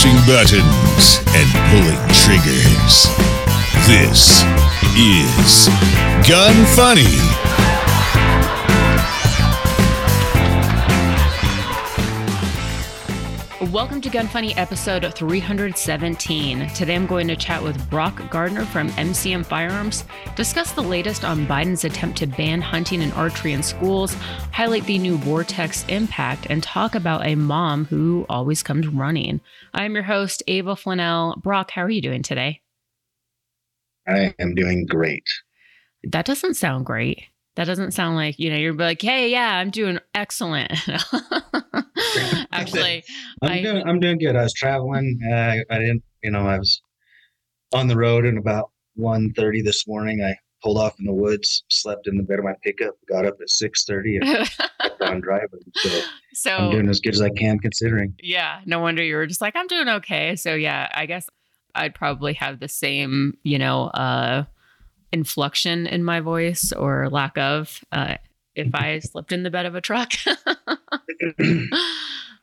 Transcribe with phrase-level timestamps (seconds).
[0.00, 3.06] pushing buttons and pulling triggers.
[3.86, 4.42] This
[4.96, 5.68] is
[6.26, 7.29] Gun Funny.
[13.72, 16.70] Welcome to Gun Funny episode 317.
[16.70, 21.46] Today I'm going to chat with Brock Gardner from MCM Firearms, discuss the latest on
[21.46, 24.14] Biden's attempt to ban hunting and archery in schools,
[24.52, 29.40] highlight the new Vortex impact, and talk about a mom who always comes running.
[29.72, 31.40] I'm your host, Ava Flanell.
[31.40, 32.62] Brock, how are you doing today?
[34.08, 35.28] I am doing great.
[36.02, 37.22] That doesn't sound great.
[37.56, 40.72] That doesn't sound like, you know, you're like, hey, yeah, I'm doing excellent.
[42.52, 43.04] Actually,
[43.42, 44.36] I'm I- doing I'm doing good.
[44.36, 45.18] I was traveling.
[45.30, 46.80] Uh, I didn't, you know, I was
[47.72, 50.22] on the road and about 1.30 this morning.
[50.22, 53.34] I pulled off in the woods, slept in the bed of my pickup, got up
[53.40, 54.48] at 6.30 and
[54.82, 55.60] kept on driving.
[56.34, 58.14] So I'm doing as good as I can considering.
[58.22, 60.36] yeah, no wonder you were just like, I'm doing okay.
[60.36, 61.28] So, yeah, I guess
[61.74, 64.44] I'd probably have the same, you know, uh,
[65.12, 68.16] inflection in my voice or lack of uh,
[68.54, 70.12] if I slept in the bed of a truck.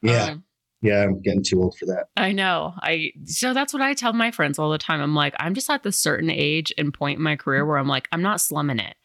[0.01, 0.43] Yeah, Um,
[0.81, 2.05] yeah, I'm getting too old for that.
[2.15, 2.73] I know.
[2.81, 5.01] I so that's what I tell my friends all the time.
[5.01, 7.87] I'm like, I'm just at this certain age and point in my career where I'm
[7.87, 8.95] like, I'm not slumming it.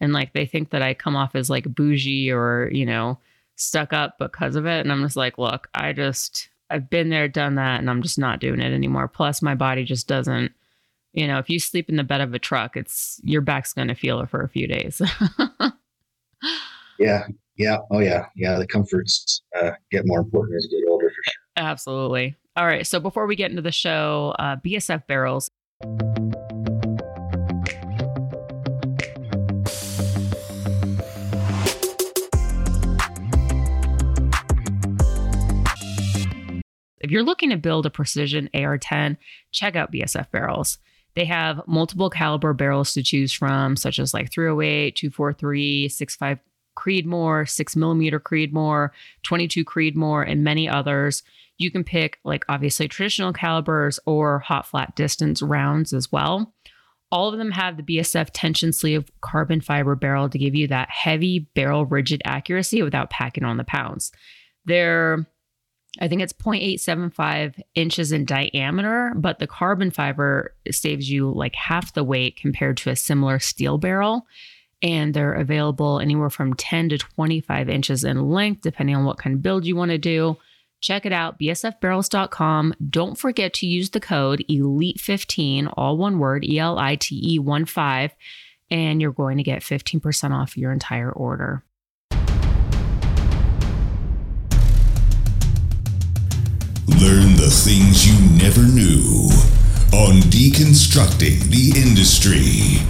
[0.00, 3.18] And like they think that I come off as like bougie or, you know,
[3.56, 4.80] stuck up because of it.
[4.80, 8.18] And I'm just like, look, I just I've been there, done that, and I'm just
[8.18, 9.08] not doing it anymore.
[9.08, 10.52] Plus my body just doesn't,
[11.14, 13.94] you know, if you sleep in the bed of a truck, it's your back's gonna
[13.94, 15.00] feel it for a few days.
[16.98, 17.26] Yeah,
[17.56, 18.56] yeah, oh yeah, yeah.
[18.58, 21.32] The comforts uh, get more important as you get older for sure.
[21.56, 22.36] Absolutely.
[22.56, 22.86] All right.
[22.86, 25.48] So before we get into the show, uh, BSF barrels.
[37.00, 39.18] If you're looking to build a precision AR 10,
[39.50, 40.78] check out BSF barrels.
[41.14, 46.38] They have multiple caliber barrels to choose from, such as like 308, 243, 65
[46.76, 48.90] Creedmoor, 6 millimeter Creedmoor,
[49.22, 51.22] 22 Creedmoor, and many others.
[51.56, 56.52] You can pick like obviously traditional calibers or hot flat distance rounds as well.
[57.12, 60.90] All of them have the BSF tension sleeve carbon fiber barrel to give you that
[60.90, 64.10] heavy barrel rigid accuracy without packing on the pounds.
[64.64, 65.28] They're
[66.00, 71.92] I think it's 0.875 inches in diameter, but the carbon fiber saves you like half
[71.94, 74.26] the weight compared to a similar steel barrel
[74.84, 79.34] and they're available anywhere from 10 to 25 inches in length, depending on what kind
[79.34, 80.36] of build you want to do.
[80.80, 82.74] Check it out, bsfbarrels.com.
[82.90, 87.38] Don't forget to use the code ELITE15, all one word, E L I T E
[87.38, 88.14] 1 5,
[88.70, 91.64] and you're going to get 15% off your entire order.
[96.86, 99.30] Learn the things you never knew
[99.92, 102.84] on Deconstructing the Industry.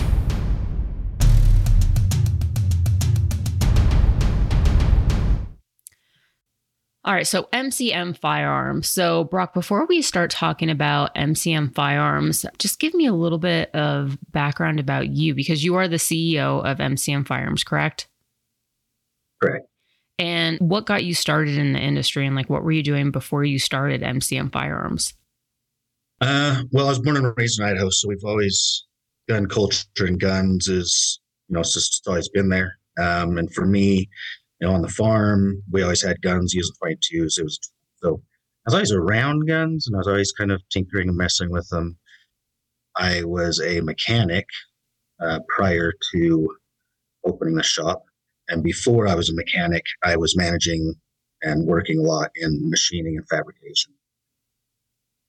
[7.04, 8.88] All right, so MCM Firearms.
[8.88, 13.72] So, Brock, before we start talking about MCM Firearms, just give me a little bit
[13.74, 18.08] of background about you because you are the CEO of MCM Firearms, correct?
[19.40, 19.68] Correct.
[20.18, 23.44] And what got you started in the industry and like what were you doing before
[23.44, 25.12] you started MCM Firearms?
[26.20, 28.84] Uh, well, I was born and raised in Idaho, so we've always
[29.28, 32.78] gun culture and guns is you know it's just always been there.
[32.98, 34.08] Um, and for me,
[34.60, 37.38] you know, on the farm, we always had guns using 22s.
[37.38, 37.58] It was
[38.02, 38.22] so
[38.66, 41.68] I was always around guns, and I was always kind of tinkering and messing with
[41.68, 41.98] them.
[42.96, 44.46] I was a mechanic
[45.20, 46.56] uh, prior to
[47.26, 48.04] opening the shop,
[48.48, 50.94] and before I was a mechanic, I was managing
[51.42, 53.92] and working a lot in machining and fabrication.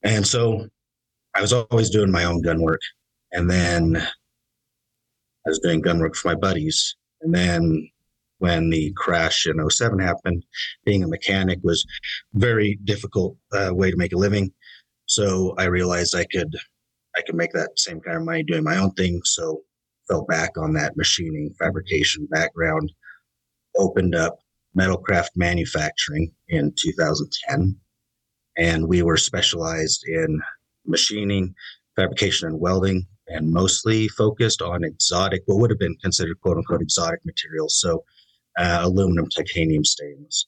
[0.03, 0.67] And so
[1.33, 2.81] I was always doing my own gun work.
[3.31, 6.95] And then I was doing gun work for my buddies.
[7.21, 7.89] And then
[8.39, 10.43] when the crash in 07 happened,
[10.85, 11.85] being a mechanic was
[12.33, 14.51] very difficult uh, way to make a living.
[15.07, 16.55] So I realized I could
[17.17, 19.21] I could make that same kind of money doing my own thing.
[19.23, 19.61] So
[20.07, 22.91] fell back on that machining fabrication background,
[23.77, 24.39] opened up
[24.77, 27.75] Metalcraft Manufacturing in 2010.
[28.57, 30.41] And we were specialized in
[30.85, 31.53] machining,
[31.95, 36.81] fabrication, and welding, and mostly focused on exotic, what would have been considered quote unquote
[36.81, 37.79] exotic materials.
[37.79, 38.03] So
[38.57, 40.47] uh, aluminum, titanium, stainless.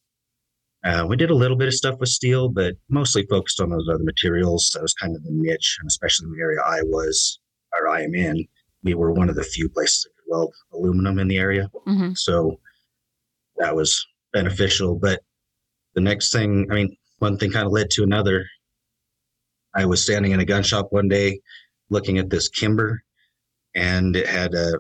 [0.86, 3.90] Uh, we did a little bit of stuff with steel, but mostly focused on those
[3.90, 4.72] other materials.
[4.74, 7.40] That was kind of the niche, and especially in the area I was,
[7.78, 8.48] or I am in,
[8.84, 11.70] we were one of the few places that could weld aluminum in the area.
[11.86, 12.60] hmm So
[13.60, 14.96] that was beneficial.
[14.96, 15.22] But
[15.96, 18.46] the next thing, I mean, one thing kind of led to another.
[19.76, 21.40] I was standing in a gun shop one day
[21.90, 23.02] looking at this Kimber,
[23.76, 24.74] and it had a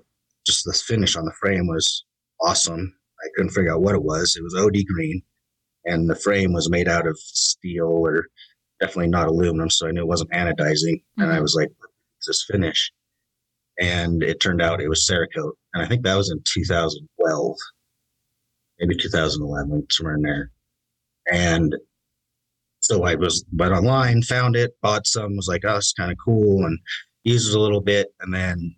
[0.45, 2.05] just this finish on the frame was
[2.41, 2.93] awesome.
[3.19, 4.35] I couldn't figure out what it was.
[4.35, 5.21] It was OD green,
[5.85, 8.25] and the frame was made out of steel or
[8.79, 11.01] definitely not aluminum, so I knew it wasn't anodizing.
[11.17, 11.41] And I mm-hmm.
[11.41, 12.91] was like, "What's this finish?"
[13.79, 17.55] And it turned out it was Cerakote, and I think that was in 2012,
[18.79, 20.51] maybe 2011, somewhere in there.
[21.31, 21.75] And
[22.79, 26.17] so I was went online, found it, bought some, was like, "Oh, it's kind of
[26.23, 26.79] cool," and
[27.23, 28.75] used it a little bit, and then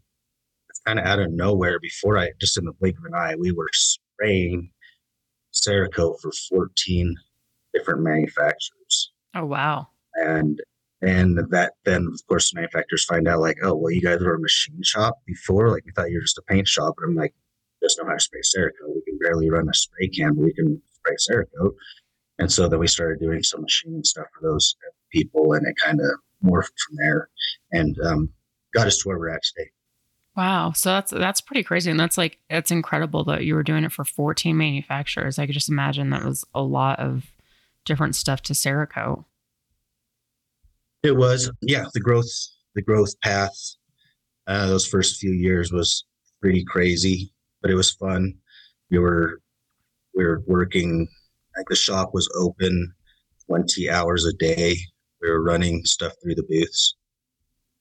[0.69, 3.35] it's kind of out of nowhere before I just in the blink of an eye,
[3.35, 4.71] we were spraying
[5.53, 7.15] Cerakote for 14
[7.73, 9.11] different manufacturers.
[9.35, 9.87] Oh wow.
[10.15, 10.59] And
[11.01, 14.39] and that then of course manufacturers find out like, oh well you guys were a
[14.39, 16.95] machine shop before, like we thought you were just a paint shop.
[16.97, 17.33] But I'm like,
[17.81, 18.95] just know how to spray Cerakote.
[18.95, 21.73] We can barely run a spray can, but we can spray Cerakote.
[22.39, 24.75] And so then we started doing some machining stuff for those
[25.11, 26.09] people and it kind of
[26.43, 27.29] morphed from there
[27.71, 28.29] and um,
[28.73, 29.69] got us to where we're at today.
[30.37, 30.71] Wow.
[30.71, 31.91] So that's that's pretty crazy.
[31.91, 35.37] And that's like it's incredible that you were doing it for 14 manufacturers.
[35.37, 37.25] I could just imagine that was a lot of
[37.83, 39.25] different stuff to Cerakote.
[41.03, 41.51] It was.
[41.61, 42.29] Yeah, the growth
[42.75, 43.55] the growth path
[44.49, 46.05] uh, those first few years was
[46.41, 47.31] pretty crazy,
[47.61, 48.35] but it was fun.
[48.89, 49.41] We were
[50.15, 51.07] we were working
[51.55, 52.93] like the shop was open
[53.47, 54.77] 20 hours a day.
[55.21, 56.95] We were running stuff through the booths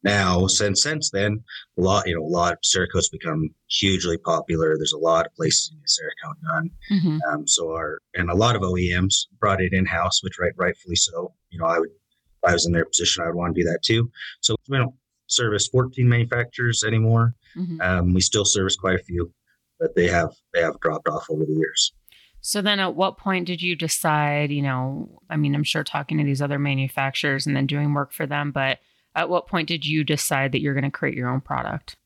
[0.05, 1.43] now since since then
[1.77, 5.35] a lot you know a lot of Cerakote's become hugely popular there's a lot of
[5.35, 7.19] places in Cerakote done mm-hmm.
[7.29, 10.97] um, so our and a lot of OEMs brought it in house which right rightfully
[10.97, 13.61] so you know I would if I was in their position I would want to
[13.61, 14.11] do that too
[14.41, 14.95] so we don't
[15.27, 17.81] service 14 manufacturers anymore mm-hmm.
[17.81, 19.33] um, we still service quite a few
[19.79, 21.93] but they have they have dropped off over the years
[22.41, 26.19] so then at what point did you decide you know I mean I'm sure talking
[26.19, 28.79] to these other manufacturers and then doing work for them but
[29.19, 31.97] at what point did you decide that you're going to create your own product?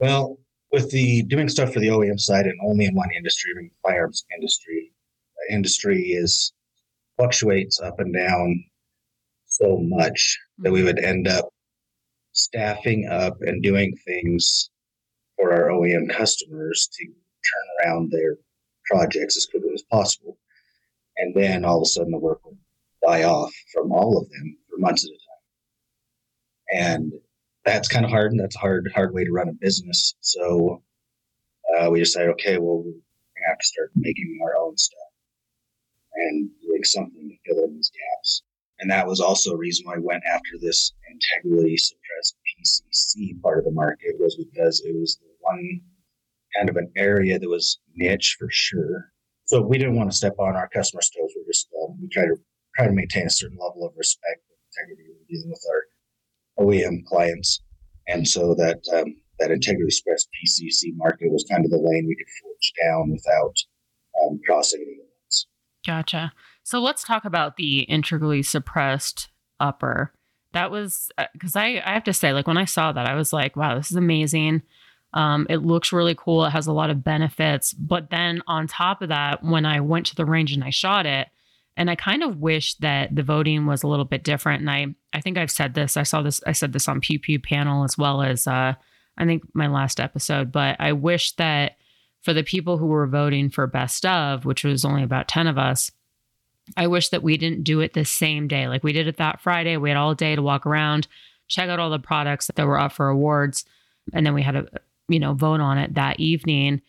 [0.00, 0.38] Well,
[0.72, 3.70] with the doing stuff for the OEM side and only in one industry, I mean,
[3.82, 4.92] firearms industry,
[5.36, 6.52] uh, industry is
[7.18, 8.64] fluctuates up and down
[9.46, 10.86] so much that we mm-hmm.
[10.86, 11.50] would end up
[12.32, 14.70] staffing up and doing things
[15.36, 18.38] for our OEM customers to turn around their
[18.86, 20.38] projects as quickly as possible.
[21.16, 22.58] And then all of a sudden the work would
[23.04, 26.88] die off from all of them for months at a time.
[26.88, 27.12] and
[27.64, 30.14] that's kind of hard, and that's a hard hard way to run a business.
[30.20, 30.82] So
[31.76, 32.94] uh, we decided, okay, well, we
[33.48, 35.00] have to start making our own stuff
[36.14, 38.42] and doing something to fill in these gaps.
[38.78, 43.58] And that was also a reason why I went after this integrally suppressed PCC part
[43.58, 45.80] of the market was because it was one
[46.56, 49.12] kind of an area that was niche for sure.
[49.44, 51.30] So we didn't want to step on our customers' toes.
[51.36, 52.36] We just um, we try to
[52.76, 57.62] try to maintain a certain level of respect and integrity dealing with our OEM clients,
[58.08, 62.16] and so that um, that integrity suppressed PCC market was kind of the lane we
[62.16, 63.56] could forge down without
[64.22, 65.46] um, crossing any lines.
[65.86, 66.32] Gotcha.
[66.64, 69.28] So let's talk about the integrally suppressed
[69.60, 70.12] upper.
[70.52, 73.14] That was because uh, I, I have to say, like when I saw that, I
[73.14, 74.62] was like, wow, this is amazing.
[75.16, 76.44] Um, it looks really cool.
[76.44, 77.72] It has a lot of benefits.
[77.72, 81.06] But then on top of that, when I went to the range and I shot
[81.06, 81.28] it,
[81.74, 84.60] and I kind of wish that the voting was a little bit different.
[84.60, 85.96] And I, I think I've said this.
[85.96, 86.42] I saw this.
[86.46, 88.74] I said this on Pew Pew panel as well as uh,
[89.16, 90.52] I think my last episode.
[90.52, 91.78] But I wish that
[92.22, 95.56] for the people who were voting for best of, which was only about ten of
[95.56, 95.90] us,
[96.76, 98.68] I wish that we didn't do it the same day.
[98.68, 99.78] Like we did it that Friday.
[99.78, 101.08] We had all day to walk around,
[101.48, 103.64] check out all the products that were up for awards,
[104.12, 104.66] and then we had a
[105.08, 106.80] you know vote on it that evening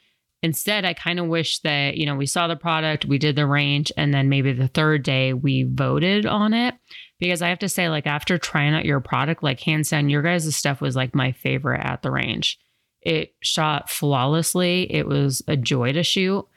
[0.43, 3.47] Instead, I kind of wish that, you know, we saw the product, we did the
[3.47, 6.75] range, and then maybe the third day we voted on it.
[7.19, 10.21] Because I have to say, like, after trying out your product, like, hands down, your
[10.21, 12.59] guys' stuff was like my favorite at the range.
[13.01, 16.47] It shot flawlessly, it was a joy to shoot.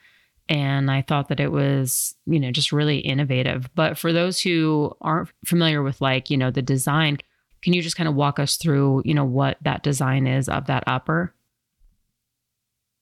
[0.50, 3.70] And I thought that it was, you know, just really innovative.
[3.74, 7.18] But for those who aren't familiar with, like, you know, the design,
[7.62, 10.66] can you just kind of walk us through, you know, what that design is of
[10.66, 11.34] that upper?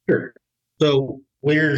[0.08, 0.32] Sure.
[0.80, 1.76] So we're,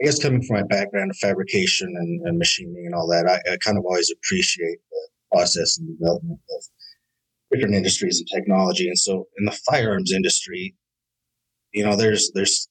[0.00, 3.52] I guess, coming from my background of fabrication and, and machining and all that, I,
[3.52, 6.64] I, kind of always appreciate the process and development of
[7.50, 8.88] different industries and technology.
[8.88, 10.74] And so, in the firearms industry,
[11.72, 12.68] you know, there's there's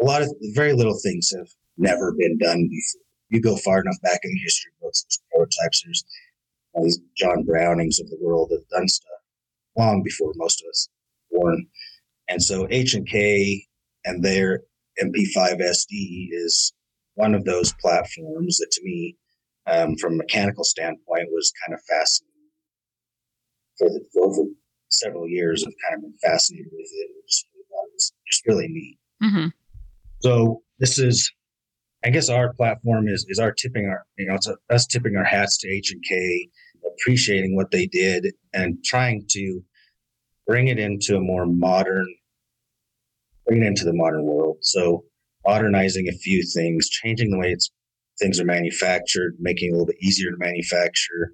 [0.00, 3.02] a lot of very little things have never been done before.
[3.28, 5.82] You go far enough back in the history books, there's prototypes.
[5.84, 6.04] There's
[6.82, 9.08] these John Brownings of the world have done stuff
[9.76, 10.88] long before most of us
[11.30, 11.66] born.
[12.32, 13.66] And so H and K
[14.06, 14.62] and their
[15.02, 16.72] MP5 SD is
[17.14, 19.16] one of those platforms that to me
[19.66, 22.32] um, from a mechanical standpoint was kind of fascinating.
[23.78, 24.48] For the over
[24.88, 27.10] several years, I've kind of been fascinated with it.
[27.10, 28.98] it just, it was just really neat.
[29.22, 29.48] Mm-hmm.
[30.20, 31.30] So this is,
[32.02, 35.16] I guess, our platform is is our tipping our you know it's a, us tipping
[35.16, 36.48] our hats to H and K,
[36.94, 39.62] appreciating what they did and trying to
[40.46, 42.06] bring it into a more modern,
[43.46, 44.58] bring it into the modern world.
[44.60, 45.04] So
[45.46, 47.70] modernizing a few things, changing the way it's
[48.18, 51.32] things are manufactured, making it a little bit easier to manufacture,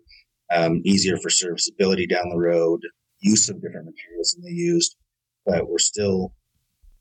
[0.53, 2.81] um, easier for serviceability down the road,
[3.21, 4.97] use of different materials than they used,
[5.45, 6.33] but we're still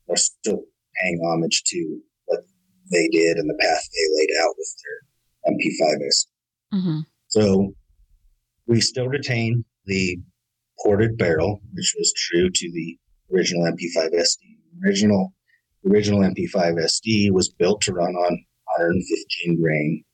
[0.06, 0.62] we're still
[1.00, 2.40] paying homage to what
[2.90, 6.26] they did and the path they laid out with their MP5s.
[6.74, 7.00] Mm-hmm.
[7.28, 7.74] So
[8.66, 10.18] we still retain the
[10.82, 12.98] ported barrel, which was true to the
[13.34, 14.47] original MP5 SD.
[14.84, 15.32] Original
[15.86, 18.44] original MP5 SD was built to run on
[18.76, 20.04] 115 grain,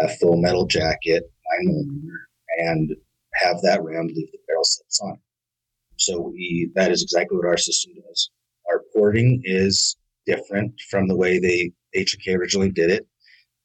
[0.00, 2.90] uh, full metal jacket, nine millimeter, and
[3.34, 5.20] have that round leave the barrel subsonic.
[5.96, 8.30] So we that is exactly what our system does.
[8.70, 9.96] Our porting is
[10.26, 13.06] different from the way they HK originally did it.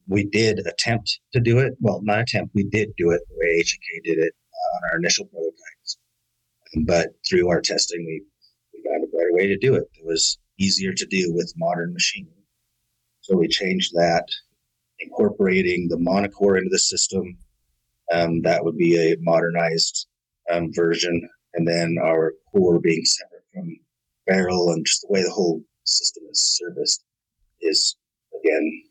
[0.07, 1.73] We did attempt to do it.
[1.79, 2.55] Well, not attempt.
[2.55, 5.97] We did do it the way HK did it uh, on our initial prototypes.
[6.85, 8.23] But through our testing, we,
[9.01, 9.89] a better way to do it.
[9.93, 12.31] It was easier to do with modern machinery.
[13.21, 14.27] So we changed that,
[14.99, 17.37] incorporating the monocore into the system.
[18.11, 20.07] Um, that would be a modernized
[20.51, 23.77] um, version, and then our core being separate from
[24.27, 27.03] barrel and just the way the whole system is serviced
[27.61, 27.95] is
[28.39, 28.83] again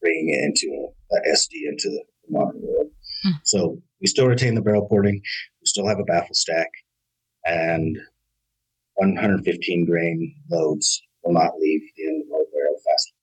[0.00, 2.90] bringing it into a, a SD into the modern world.
[3.22, 3.30] Hmm.
[3.44, 5.14] So we still retain the barrel porting.
[5.60, 6.70] We still have a baffle stack,
[7.44, 7.98] and
[9.00, 13.14] 115 grain loads will not leave the end of our barrel faster.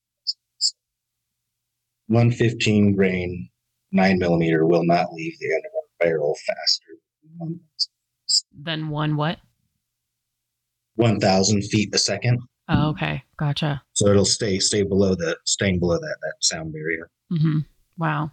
[2.07, 3.49] 115 grain
[3.91, 7.59] 9 millimeter will not leave the end of our barrel faster
[8.59, 9.37] than one what?
[10.95, 12.41] 1,000 feet a second.
[12.69, 13.83] Oh, okay, gotcha.
[13.93, 17.11] So it'll stay stay below the staying below that that sound barrier.
[17.31, 17.59] Mm-hmm.
[17.99, 18.31] Wow.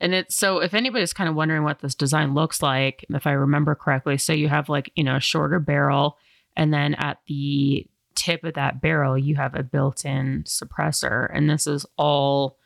[0.00, 3.32] And it's so if anybody's kind of wondering what this design looks like, if I
[3.32, 6.16] remember correctly, so you have like, you know, a shorter barrel,
[6.60, 11.26] and then at the tip of that barrel, you have a built in suppressor.
[11.32, 12.58] And this is all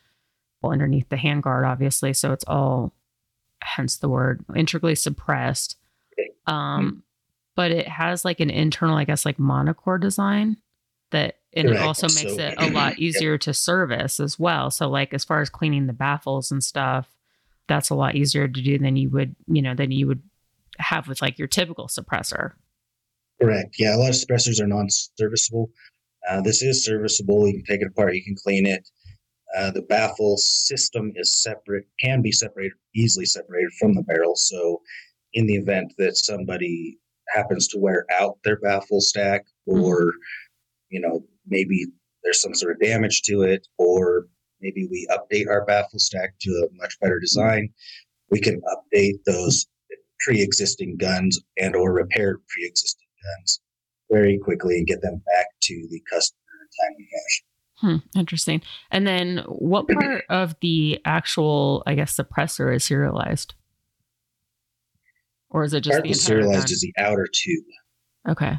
[0.61, 2.13] well underneath the handguard, obviously.
[2.13, 2.93] So it's all,
[3.63, 5.77] hence the word, integrally suppressed.
[6.49, 7.05] Um,
[7.55, 10.57] but it has like an internal, I guess, like monocore design
[11.13, 14.73] that and it also makes So- it a lot easier to service as well.
[14.73, 17.09] So like as far as cleaning the baffles and stuff,
[17.69, 20.23] that's a lot easier to do than you would, you know, than you would
[20.81, 22.55] have with like your typical suppressor.
[23.45, 23.77] Correct.
[23.79, 25.71] Yeah, a lot of suppressors are non-serviceable.
[26.27, 27.47] Uh, this is serviceable.
[27.47, 28.15] You can take it apart.
[28.15, 28.89] You can clean it.
[29.55, 34.35] Uh, the baffle system is separate, can be separated, easily separated from the barrel.
[34.35, 34.81] So,
[35.35, 36.99] in the event that somebody
[37.35, 40.15] happens to wear out their baffle stack, or
[40.89, 41.85] you know, maybe
[42.23, 44.27] there's some sort of damage to it, or
[44.63, 47.69] maybe we update our baffle stack to a much better design,
[48.31, 49.67] we can update those
[50.21, 53.04] pre-existing guns and or repair pre-existing
[53.39, 53.61] guns
[54.11, 57.45] very quickly and get them back to the customer in a timely fashion.
[57.77, 58.63] Hmm, interesting.
[58.91, 63.55] And then what part of the actual, I guess, suppressor is serialized?
[65.51, 66.73] Or is it just Part the serialized gun?
[66.73, 67.65] is the outer tube.
[68.29, 68.59] Okay.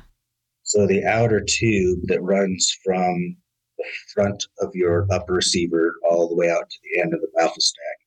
[0.63, 3.37] So the outer tube that runs from
[3.77, 7.27] the front of your upper receiver all the way out to the end of the
[7.35, 7.97] baffle stack,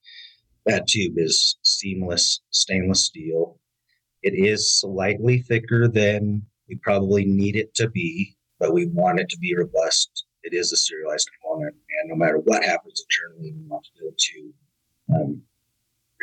[0.67, 3.59] that tube is seamless stainless steel.
[4.23, 9.29] It is slightly thicker than we probably need it to be, but we want it
[9.31, 10.25] to be robust.
[10.43, 14.07] It is a serialized component, and no matter what happens internally, we want to be
[14.07, 14.55] able to
[15.15, 15.43] um,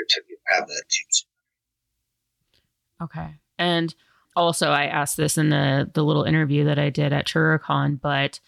[0.09, 1.27] to have that tube.
[3.01, 3.35] Okay.
[3.57, 3.93] And
[4.35, 8.39] also, I asked this in the the little interview that I did at TriggerCon, but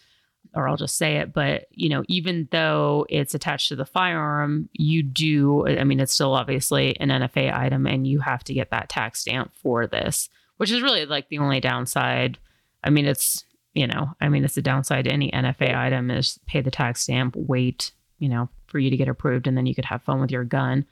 [0.54, 4.68] or I'll just say it, but you know, even though it's attached to the firearm,
[4.72, 5.66] you do.
[5.66, 9.20] I mean, it's still obviously an NFA item, and you have to get that tax
[9.20, 12.38] stamp for this, which is really like the only downside.
[12.82, 16.40] I mean, it's you know, I mean, it's the downside to any NFA item is
[16.46, 19.74] pay the tax stamp, wait, you know, for you to get approved, and then you
[19.74, 20.86] could have fun with your gun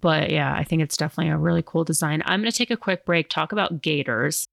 [0.00, 2.22] but yeah, I think it's definitely a really cool design.
[2.26, 4.48] I'm going to take a quick break, talk about Gatorz.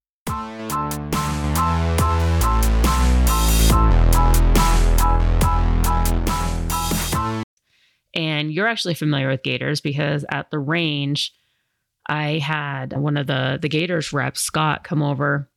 [8.61, 11.33] You're actually familiar with Gatorz because at the range,
[12.07, 15.49] I had one of the the Gatorz reps, Scott, come over,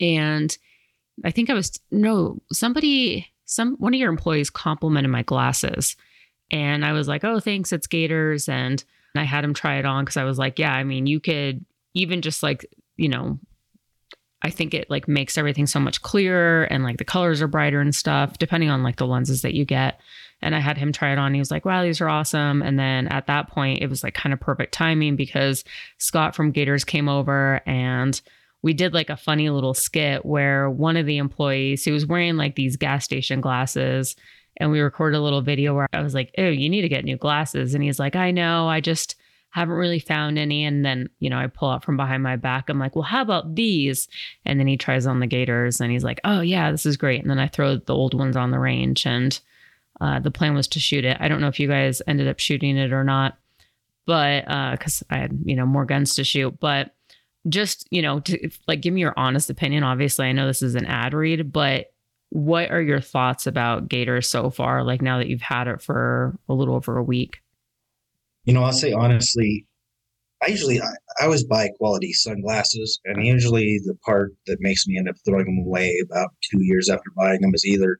[0.00, 0.56] and
[1.24, 5.96] I think I was no somebody some one of your employees complimented my glasses
[6.50, 8.48] And I was like, oh, thanks, it's Gatorz.
[8.48, 8.82] And
[9.16, 11.64] I had him try it on because I was like, yeah, I mean, you could
[11.94, 12.66] even just like,
[12.96, 13.38] you know,
[14.42, 17.80] I think it like makes everything so much clearer and like the colors are brighter
[17.80, 20.00] and stuff, depending on like the lenses that you get.
[20.42, 21.32] And I had him try it on.
[21.32, 22.62] He was like, wow, these are awesome.
[22.62, 25.64] And then at that point, it was like kind of perfect timing because
[25.98, 28.20] Scott from Gatorz came over and
[28.62, 32.36] we did like a funny little skit where one of the employees who was wearing
[32.36, 34.16] like these gas station glasses
[34.58, 37.04] and we recorded a little video where I was like, "Oh, you need to get
[37.04, 38.68] new glasses." And he's like, "I know.
[38.68, 39.16] I just
[39.50, 42.68] haven't really found any." And then, you know, I pull out from behind my back.
[42.68, 44.08] I'm like, "Well, how about these?"
[44.44, 47.20] And then he tries on the Gatorz and he's like, "Oh, yeah, this is great."
[47.20, 49.38] And then I throw the old ones on the range and
[50.00, 51.16] uh, the plan was to shoot it.
[51.20, 53.38] I don't know if you guys ended up shooting it or not,
[54.06, 56.92] but because uh, I had, you know, more guns to shoot, but
[57.48, 59.82] just you know to like give me your honest opinion.
[59.82, 61.86] Obviously i know this is an ad read but
[62.30, 66.36] what are your thoughts about gator so far like now that you've had it for
[66.48, 67.38] a little over a week?
[68.44, 69.66] You know i'll say honestly
[70.42, 70.86] i usually i,
[71.20, 75.46] I always buy quality sunglasses and usually the part that makes me end up throwing
[75.46, 77.98] them away about two years after buying them is either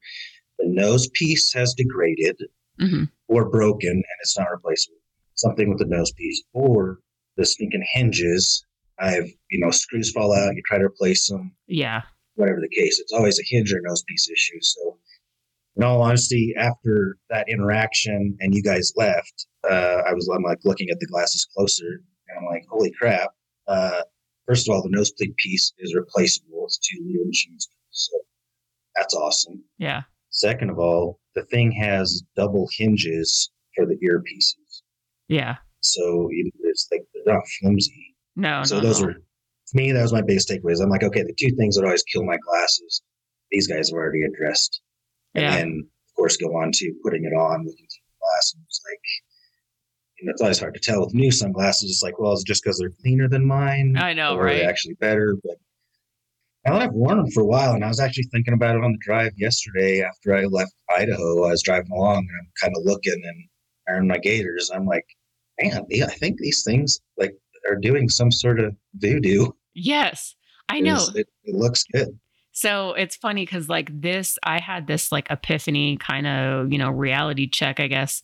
[0.58, 2.36] the nose piece has degraded
[2.80, 3.04] mm-hmm.
[3.28, 4.96] or broken and it's not replaceable
[5.36, 6.98] something with the nose piece or
[7.36, 8.64] the stinking hinges
[8.98, 11.54] I've, you know, screws fall out, you try to replace them.
[11.66, 12.02] Yeah.
[12.34, 14.58] Whatever the case, it's always a hinge or nose piece issue.
[14.60, 14.98] So,
[15.76, 20.58] in all honesty, after that interaction and you guys left, uh, I was I'm like
[20.64, 23.30] looking at the glasses closer and I'm like, holy crap.
[23.68, 24.02] Uh,
[24.46, 26.64] first of all, the nosebleed piece piece is replaceable.
[26.64, 27.68] It's two little machines.
[27.90, 28.18] So
[28.94, 29.62] that's awesome.
[29.76, 30.02] Yeah.
[30.30, 34.82] Second of all, the thing has double hinges for the earpieces.
[35.28, 35.56] Yeah.
[35.80, 38.14] So it's like they're not flimsy.
[38.36, 38.62] No.
[38.64, 39.08] So no, those no.
[39.08, 39.92] were for me.
[39.92, 40.82] That was my biggest takeaways.
[40.82, 43.02] I'm like, okay, the two things that always kill my glasses,
[43.50, 44.80] these guys have already addressed,
[45.34, 45.56] and Yeah.
[45.56, 48.80] then of course go on to putting it on, looking through the glass, and it's
[48.88, 49.00] like.
[50.18, 51.90] You know, it's always hard to tell with new sunglasses.
[51.90, 53.98] It's like, well, is it just because they're cleaner than mine?
[53.98, 54.62] I know, or right?
[54.62, 55.36] actually better?
[55.44, 55.56] But
[56.74, 58.92] that I've worn them for a while, and I was actually thinking about it on
[58.92, 61.44] the drive yesterday after I left Idaho.
[61.44, 63.44] I was driving along and I'm kind of looking and
[63.86, 64.74] wearing my Gatorz.
[64.74, 65.06] I'm like,
[65.60, 67.34] man, yeah, I think these things like
[67.68, 69.48] are doing some sort of voodoo.
[69.74, 70.34] Yes.
[70.68, 71.06] I know.
[71.14, 72.18] It, it looks good.
[72.52, 76.90] So it's funny because like this, I had this like epiphany kind of, you know,
[76.90, 78.22] reality check, I guess.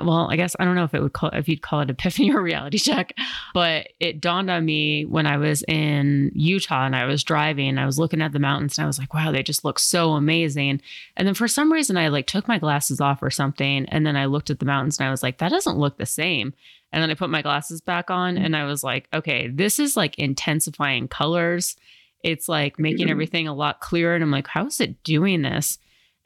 [0.00, 2.32] Well, I guess I don't know if it would call if you'd call it epiphany
[2.32, 3.14] or reality check,
[3.54, 7.78] but it dawned on me when I was in Utah and I was driving.
[7.78, 10.12] I was looking at the mountains and I was like, "Wow, they just look so
[10.12, 10.80] amazing."
[11.16, 14.16] And then for some reason, I like took my glasses off or something, and then
[14.16, 16.54] I looked at the mountains and I was like, "That doesn't look the same."
[16.92, 19.96] And then I put my glasses back on and I was like, "Okay, this is
[19.96, 21.76] like intensifying colors."
[22.22, 23.10] It's like making mm-hmm.
[23.10, 24.14] everything a lot clearer.
[24.14, 25.78] And I'm like, how is it doing this?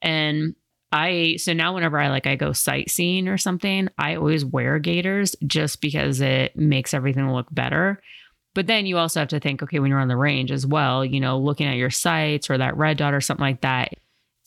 [0.03, 0.55] And
[0.97, 5.37] I, so now whenever I like, I go sightseeing or something, I always wear Gatorz
[5.47, 8.01] just because it makes everything look better.
[8.55, 11.05] But then you also have to think, okay, when you're on the range as well,
[11.05, 13.93] you know, looking at your sights or that red dot or something like that,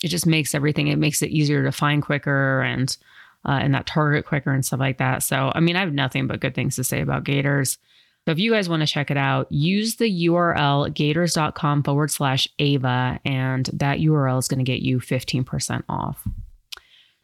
[0.04, 2.98] it just makes everything, it makes it easier to find quicker and,
[3.46, 5.22] uh, and that target quicker and stuff like that.
[5.22, 7.78] So, I mean, I have nothing but good things to say about Gatorz.
[8.26, 12.48] So if you guys want to check it out, use the URL gatorz.com forward slash
[12.60, 16.28] Ava, and that URL is going to get you 15% off.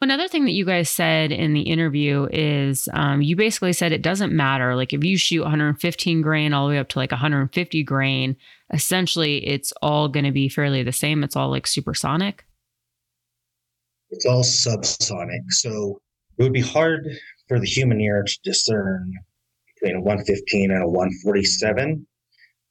[0.02, 4.02] Another thing that you guys said in the interview is um, you basically said it
[4.02, 4.76] doesn't matter.
[4.76, 8.36] Like if you shoot 115 grain all the way up to like 150 grain,
[8.74, 11.24] essentially it's all going to be fairly the same.
[11.24, 12.44] It's all like supersonic.
[14.10, 15.40] It's all subsonic.
[15.48, 16.00] So
[16.36, 17.08] it would be hard
[17.48, 19.14] for the human ear to discern
[19.76, 22.06] between a 115 and a 147,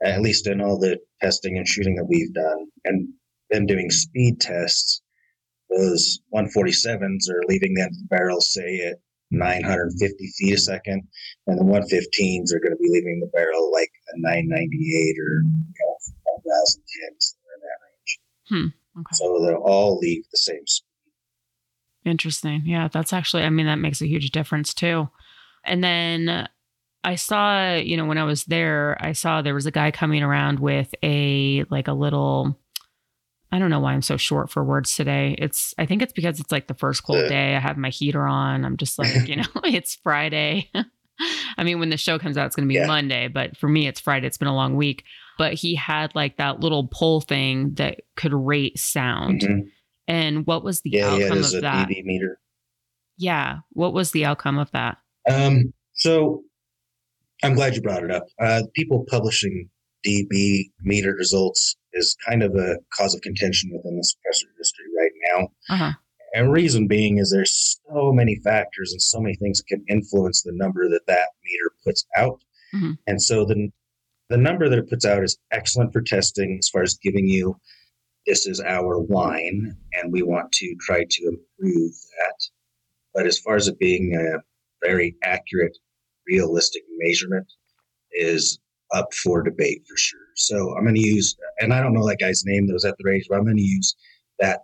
[0.04, 2.68] at least in all the testing and shooting that we've done.
[2.86, 3.10] And
[3.50, 5.02] then doing speed tests,
[5.70, 8.98] those 147s are leaving the end of the barrel, say, at
[9.32, 11.08] 950 feet a second,
[11.48, 15.52] and the 115s are going to be leaving the barrel like a 998 or you
[15.80, 15.96] know,
[16.44, 18.20] 1010, somewhere in that range.
[18.50, 19.00] Hmm.
[19.00, 19.16] Okay.
[19.16, 20.86] So they'll all leave the same speed.
[22.06, 22.62] Interesting.
[22.66, 25.10] Yeah, that's actually, I mean, that makes a huge difference too.
[25.64, 26.48] And then
[27.06, 30.24] I saw, you know, when I was there, I saw there was a guy coming
[30.24, 32.60] around with a, like a little,
[33.52, 35.36] I don't know why I'm so short for words today.
[35.38, 37.28] It's, I think it's because it's like the first cold Yeah.
[37.30, 37.56] day.
[37.56, 38.66] I have my heater on.
[38.66, 40.72] I'm just like, you know, it's Friday.
[41.58, 42.88] I mean, when the show comes out, it's going to be Yeah.
[42.88, 44.26] Monday, but for me, it's Friday.
[44.28, 45.04] It's been a long week.
[45.38, 49.42] But he had like that little pole thing that could rate sound.
[49.42, 49.70] Mhm.
[50.08, 51.88] And what was the Yeah, yeah, outcome is of a that?
[51.90, 52.40] dB meter.
[53.18, 53.60] Yeah.
[53.74, 54.98] What was the outcome of that?
[55.30, 56.44] Um, so
[57.44, 58.28] I'm glad you brought it up.
[58.40, 59.70] Uh, people publishing
[60.06, 65.12] dB meter results is kind of a cause of contention within the suppressor industry right
[65.34, 65.48] now.
[65.70, 65.92] Uh huh.
[66.34, 70.44] And reason being is there's so many factors and so many things that can influence
[70.44, 72.42] the number that that meter puts out.
[72.74, 72.98] Mhm.
[73.08, 73.70] And so the
[74.30, 77.56] the number that it puts out is excellent for testing as far as giving you
[78.26, 82.36] this is our line and we want to try to improve that.
[83.14, 84.40] But as far as it being a
[84.86, 85.78] very accurate,
[86.28, 87.48] realistic measurement
[88.12, 88.60] is
[88.94, 90.20] up for debate for sure.
[90.36, 92.96] So I'm going to use, and I don't know that guy's name that was at
[92.98, 93.96] the range, but I'm going to use
[94.40, 94.62] that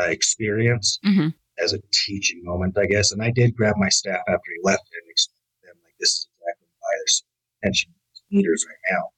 [0.00, 1.32] uh, experience Mhm.
[1.58, 3.12] as a teaching moment, I guess.
[3.12, 6.10] And I did grab my staff after he left and explain to them like this
[6.10, 7.24] is exactly why there's
[7.64, 7.94] tension
[8.30, 9.10] meters right now.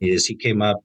[0.00, 0.84] Is he came up,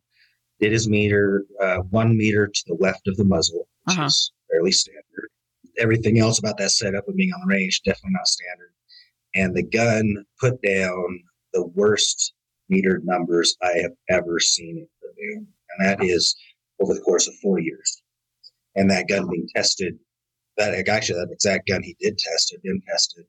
[0.60, 4.06] did his meter uh, one meter to the left of the muzzle, which Uh-huh.
[4.08, 5.30] is fairly standard.
[5.78, 8.72] Everything else about that setup and being on the range definitely not standard.
[9.36, 12.34] And the gun put down the worst
[12.72, 14.90] metered numbers I have ever seen it
[15.36, 16.36] down, and that is
[16.82, 18.02] over the course of four years.
[18.76, 19.98] And that gun being tested,
[20.58, 23.26] that actually that exact gun he did test had been tested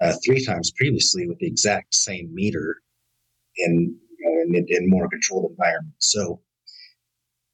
[0.00, 2.82] uh, three times previously with the exact same meter
[3.56, 6.12] in you know in, in more controlled environments.
[6.12, 6.40] So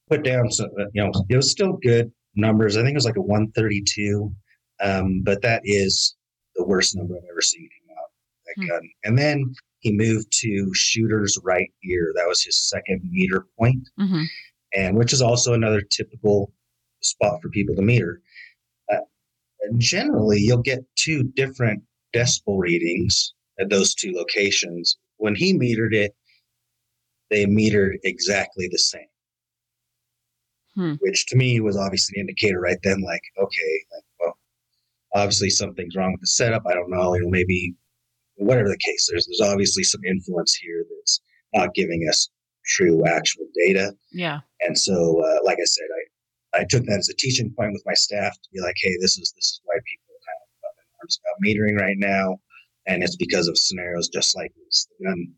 [0.09, 2.77] put down some, uh, you know, it was still good numbers.
[2.77, 4.33] I think it was like a 132,
[4.81, 6.17] um, but that is
[6.57, 7.69] the worst number I've ever seen
[8.67, 8.91] gun.
[9.05, 12.13] And then he moved to shooter's right ear.
[12.17, 14.27] That was his second meter point Mhm.
[14.75, 16.53] and which is also another typical
[17.01, 18.21] spot for people to meter.
[18.93, 18.97] Uh,
[19.77, 21.83] generally, you'll get two different
[22.15, 24.97] decibel readings at those two locations.
[25.19, 26.15] When he metered it,
[27.31, 29.07] they metered exactly the same,
[30.75, 30.95] Hmm.
[31.01, 34.39] which to me was obviously an indicator right then, like, okay, like, well,
[35.15, 36.63] obviously something's wrong with the setup.
[36.67, 37.75] I don't know, you know, maybe
[38.39, 41.21] whatever the case, there's there's obviously some influence here that's
[41.55, 42.29] not giving us
[42.67, 43.93] true actual data.
[44.13, 44.41] Yeah.
[44.61, 45.87] And so, uh, like I said,
[46.55, 48.95] I, I took that as a teaching point with my staff to be like, hey,
[49.01, 51.97] this is this is why people are kind of up in arms about metering right
[51.99, 52.39] now,
[52.87, 54.87] and it's because of scenarios just like this.
[54.99, 55.33] The gun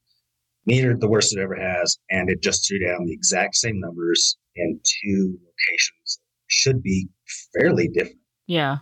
[0.68, 4.36] metered the worst it ever has, and it just threw down the exact same numbers
[4.56, 6.18] in two locations.
[6.18, 7.08] that Should be
[7.54, 8.18] fairly different.
[8.46, 8.78] Yeah.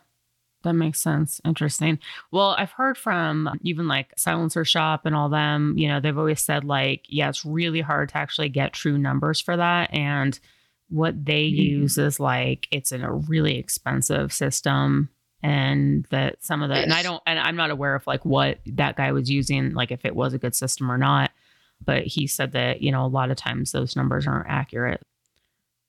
[0.64, 1.40] That makes sense.
[1.44, 2.00] Interesting.
[2.32, 6.40] Well, I've heard from even like Silencer Shop and all them, you know, they've always
[6.42, 9.94] said like, yeah, it's really hard to actually get true numbers for that.
[9.94, 10.38] And
[10.88, 11.56] what they Mhm.
[11.56, 15.10] use is like it's in a really expensive system
[15.44, 18.58] and that some of the and I don't and I'm not aware of like what
[18.66, 21.30] that guy was using, like if it was a good system or not.
[21.84, 25.06] But he said that, you know, a lot of times those numbers aren't accurate.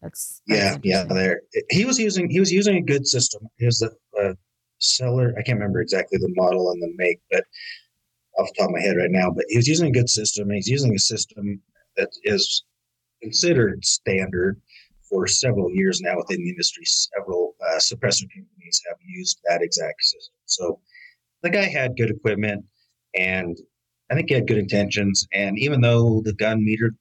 [0.04, 1.14] That's, that's Yeah, yeah.
[1.14, 3.48] There, he was using he was using a good system.
[3.58, 3.90] He was the
[4.22, 4.34] uh,
[4.80, 5.34] seller.
[5.38, 7.44] I can't remember exactly the model and the make, but
[8.38, 9.30] off the top of my head right now.
[9.32, 10.50] But he was using a good system.
[10.50, 11.62] He's using a system
[11.98, 12.64] that is
[13.22, 14.62] considered standard
[15.10, 16.84] for several years now within the industry.
[16.86, 20.36] Several uh, suppressor companies have used that exact system.
[20.46, 20.80] So
[21.42, 22.66] the guy had good equipment,
[23.16, 23.58] and
[24.12, 25.28] I think he had good intentions.
[25.34, 26.94] And even though the gun meter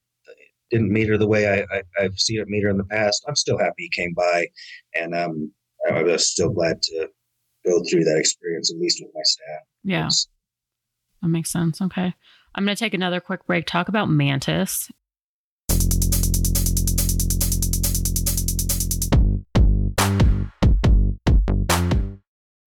[0.71, 3.57] didn't meter the way I, I, I've seen it meter in the past, I'm still
[3.57, 4.47] happy he came by,
[4.95, 5.51] and um,
[5.91, 7.09] I was still glad to
[7.69, 9.61] go through that experience at least with my staff.
[9.83, 9.99] Yeah.
[9.99, 10.27] It's-
[11.21, 11.81] That makes sense.
[11.81, 12.13] Okay.
[12.55, 14.89] I'm going to take another quick break, talk about Mantis.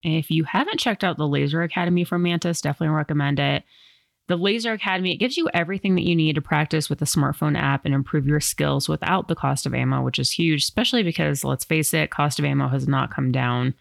[0.04, 3.62] If you haven't checked out the Laser Academy from Mantis, definitely recommend it.
[4.26, 7.56] The Laser Academy, it gives you everything that you need to practice with a smartphone
[7.56, 11.44] app and improve your skills without the cost of ammo, which is huge, especially because
[11.44, 13.74] let's face it, cost of ammo has not come down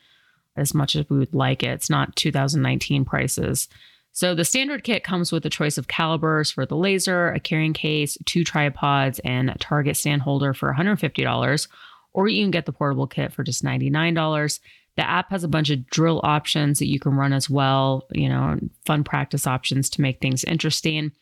[0.55, 1.69] as much as we would like it.
[1.69, 3.67] It's not 2019 prices.
[4.13, 7.73] So the standard kit comes with a choice of calibers for the laser, a carrying
[7.73, 11.67] case, two tripods, and a target stand holder for $150.
[12.13, 14.59] Or you can get the portable kit for just $99.
[14.97, 18.27] The app has a bunch of drill options that you can run as well, you
[18.27, 21.13] know, fun practice options to make things interesting.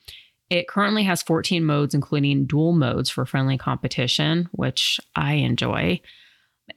[0.49, 6.01] It currently has 14 modes, including dual modes for friendly competition, which I enjoy.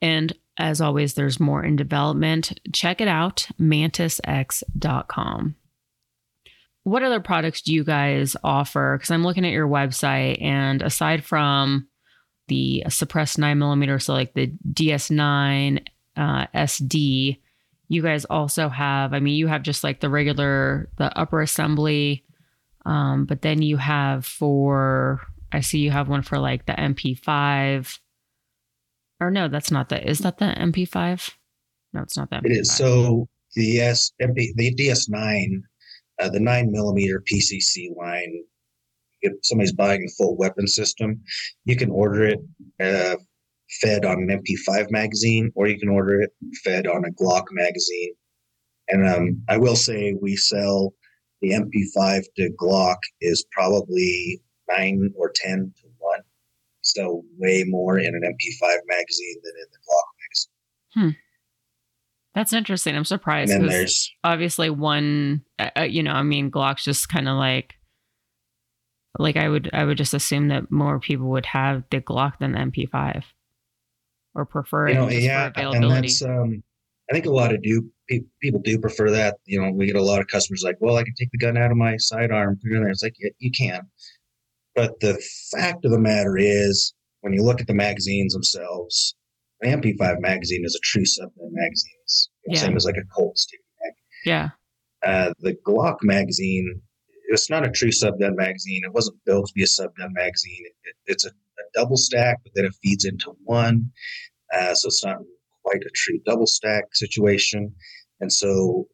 [0.02, 2.60] And as always, there's more in development.
[2.72, 5.56] Check it out, mantisx.com.
[6.84, 8.96] What other products do you guys offer?
[8.98, 11.88] Because I'm looking at your website, and aside from
[12.48, 15.86] the suppressed nine millimeter, so like the DS9
[16.16, 17.38] uh, SD,
[17.88, 22.24] you guys also have, I mean, you have just like the regular, the upper assembly,
[22.84, 25.20] um, but then you have for,
[25.52, 27.98] I see you have one for like the MP5
[29.22, 30.08] or no, that's not the.
[30.08, 31.30] Is that the MP5?
[31.92, 32.44] No, it's not that.
[32.44, 32.72] It is.
[32.72, 35.62] So the S MP the DS9,
[36.20, 38.42] uh, the nine millimeter PCC line.
[39.20, 41.22] If somebody's buying the full weapon system,
[41.64, 42.40] you can order it
[42.80, 43.16] uh,
[43.80, 46.30] fed on an MP5 magazine, or you can order it
[46.64, 48.14] fed on a Glock magazine.
[48.88, 50.92] And um, I will say we sell
[51.40, 55.72] the MP5 to Glock is probably nine or 10
[56.94, 61.14] So way more in an MP5 magazine than in the Glock magazine.
[61.14, 61.18] Hmm.
[62.34, 62.96] That's interesting.
[62.96, 63.52] I'm surprised.
[63.52, 67.74] And there's, obviously one, uh, uh, you know, I mean, Glock's just kind of like,
[69.18, 72.52] like I would, I would just assume that more people would have the Glock than
[72.52, 73.22] the MP5,
[74.34, 76.62] or prefer it you know, yeah, and that's, um,
[77.10, 79.36] I think a lot of do pe- people do prefer that.
[79.44, 81.58] You know, we get a lot of customers like, well, I can take the gun
[81.58, 82.90] out of my sidearm, put it in there.
[82.90, 83.82] It's like, yeah, you can.
[84.74, 89.14] But the fact of the matter is, when you look at the magazines themselves,
[89.60, 91.92] the MP5 magazine is a true subgun magazine.
[92.04, 92.60] It's the Yeah.
[92.60, 93.92] same as like a Colt stick mag.
[94.24, 94.50] yeah,
[95.02, 96.80] Uh, the Glock magazine,
[97.28, 98.82] it's not a true subgun magazine.
[98.84, 100.64] It wasn't built to be a subgun magazine.
[100.84, 103.90] It, it's a, a double stack, but then it feeds into one.
[104.52, 105.18] Uh, so it's not
[105.64, 107.74] quite a true double stack situation.
[108.20, 108.88] And so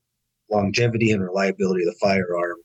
[0.51, 2.57] longevity and reliability of the firearm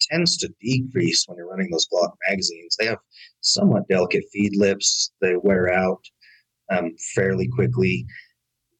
[0.00, 2.76] tends to decrease when you're running those Glock magazines.
[2.78, 2.98] They have
[3.40, 6.02] somewhat delicate feed lips, they wear out
[6.70, 8.06] um, fairly quickly.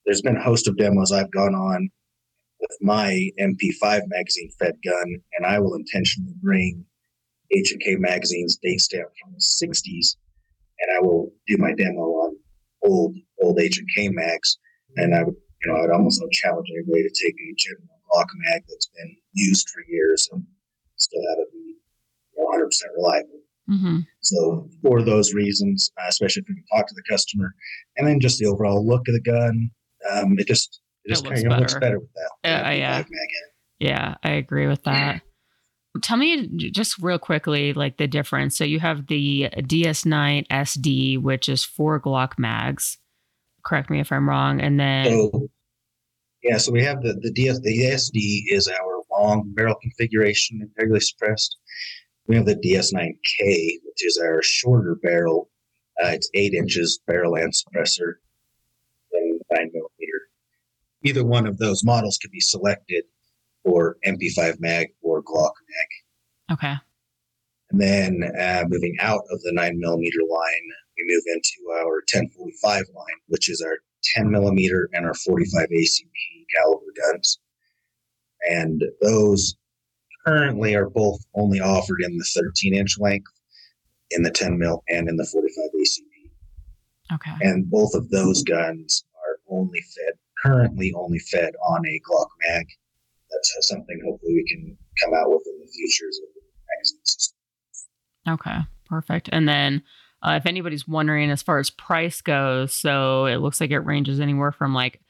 [0.05, 1.89] There's been a host of demos I've gone on
[2.61, 6.85] with my MP5 magazine fed gun, and I will intentionally bring
[7.53, 10.17] H and K magazines date stamped from the 60s,
[10.81, 12.37] and I will do my demo on
[12.83, 14.59] old old H and K mags,
[14.97, 18.27] and I would you know I would almost challenge anybody to take a general Glock
[18.49, 20.45] mag that's been used for years and
[21.01, 21.75] still have it be
[22.35, 23.41] 100 percent reliable.
[23.69, 27.55] hmm So for those reasons, especially if we can talk to the customer,
[27.97, 29.71] and then just the overall look of the gun,
[30.13, 31.99] um, it just it It just kind of looks better.
[32.01, 32.51] with that.
[32.51, 32.99] Uh, MP5 yeah.
[32.99, 33.29] mag
[33.81, 35.23] yeah, I agree with that.
[36.03, 38.57] Tell me just real quickly, like the difference.
[38.57, 42.99] So you have the DS9 SD, which is for Glock mags.
[43.65, 44.61] Correct me if I'm wrong.
[44.61, 45.49] And then So
[46.43, 51.01] yeah, so we have the the, DS, the SD is our long barrel configuration, integrally
[51.01, 51.57] suppressed.
[52.27, 55.51] We have the DS9K, which is our shorter barrel.
[56.03, 58.15] Uh, it's eight inches barrel and suppressor,
[59.13, 60.21] and nine millimeter.
[61.05, 63.05] Either one of those models can be selected
[63.65, 66.53] for MP5 mag or Glock mag.
[66.59, 66.75] okay,
[67.71, 72.85] And then uh, moving out of the 9 millimeter line, we move into our 1045
[72.95, 73.79] line, which is our
[74.17, 77.39] 10 millimeter and our 45 ACP caliber guns.
[78.49, 79.55] And those
[80.27, 83.31] currently are both only offered in the 13 inch length,
[84.11, 87.15] in the 10 mil, and in the 45 ACP.
[87.15, 92.29] okay, And both of those guns are only fed, currently only fed on a Glock
[92.49, 92.67] mag.
[93.31, 96.27] That's something hopefully we can come out with in the future as a
[96.77, 97.37] magazine system.
[98.29, 99.29] okay, perfect.
[99.33, 99.83] And then
[100.23, 104.21] uh, if anybody's wondering, as far as price goes, so it looks like it ranges
[104.21, 105.01] anywhere from like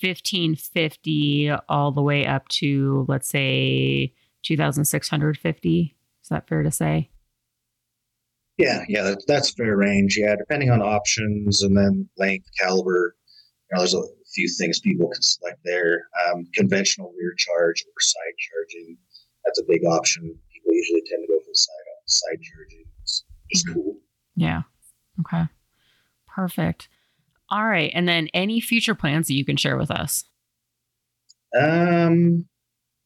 [0.00, 5.96] fifteen fifty all the way up to let's say two thousand six hundred fifty.
[6.22, 7.10] Is that fair to say?
[8.58, 10.16] Yeah, yeah, that, that's fair range.
[10.18, 13.14] Yeah, depending on options and then length, caliber.
[13.70, 14.02] You know, there's a
[14.34, 16.08] few things people can select there.
[16.26, 18.96] Um, conventional rear charge or side charging.
[19.44, 20.22] That's a big option.
[20.52, 22.84] People usually tend to go for the side side charging.
[23.02, 23.96] It's just cool.
[24.34, 24.62] Yeah.
[25.20, 25.44] Okay.
[26.26, 26.88] Perfect.
[27.50, 27.90] All right.
[27.94, 30.24] And then any future plans that you can share with us?
[31.58, 32.46] Um,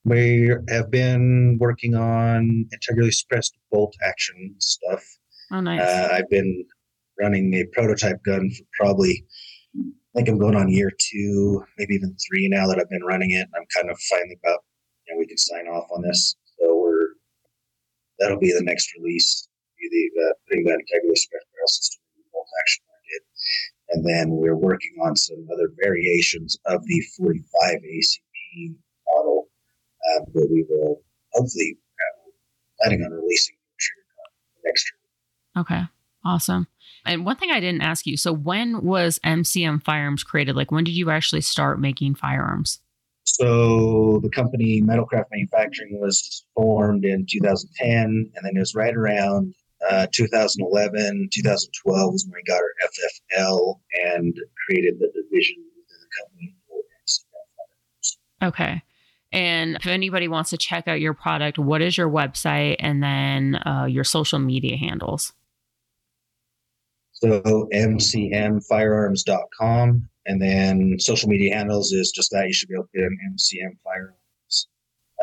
[0.05, 5.03] we have been working on integrally suppressed bolt action stuff.
[5.53, 5.81] Oh, nice.
[5.81, 6.65] Uh, I've been
[7.21, 9.25] running a prototype gun for probably,
[9.77, 9.81] I
[10.17, 13.47] think I'm going on year two, maybe even three now that I've been running it.
[13.55, 14.65] I'm kind of finally about,
[15.07, 16.35] you know, we can sign off on this.
[16.59, 17.11] So we're,
[18.19, 19.47] that'll be the next release,
[19.79, 22.85] be the uh, putting that integrally suppressed barrel system in bolt action.
[23.93, 28.75] And then we're working on some other variations of the 45 ACP
[29.07, 29.49] model
[30.11, 31.03] um, that we will
[31.33, 32.31] hopefully uh,
[32.81, 33.57] planning on releasing
[34.65, 34.93] next
[35.55, 35.63] year.
[35.63, 35.83] okay.
[36.25, 36.69] Awesome.
[37.05, 40.55] And one thing I didn't ask you so, when was MCM Firearms created?
[40.55, 42.81] Like, when did you actually start making firearms?
[43.25, 49.55] So the company Metalcraft Manufacturing was formed in 2010, and then it was right around
[49.91, 52.75] uh, 2011, 2012 was when we got our
[53.39, 54.35] FFL and
[54.67, 56.55] created the division within the company.
[56.67, 56.77] for
[58.49, 58.83] Okay.
[59.33, 63.57] And if anybody wants to check out your product, what is your website and then
[63.67, 65.33] uh, your social media handles?
[67.13, 72.49] So mcmfirearms.com, and then social media handles is just that.
[72.49, 74.69] You should be able to get an MCM Firearms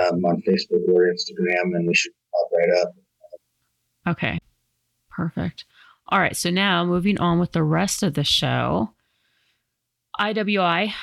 [0.02, 2.95] um, on Facebook or Instagram, and we should pop right up.
[4.08, 4.39] Okay.
[5.19, 5.65] Perfect.
[6.08, 8.91] All right, so now moving on with the rest of the show.
[10.17, 10.93] IWI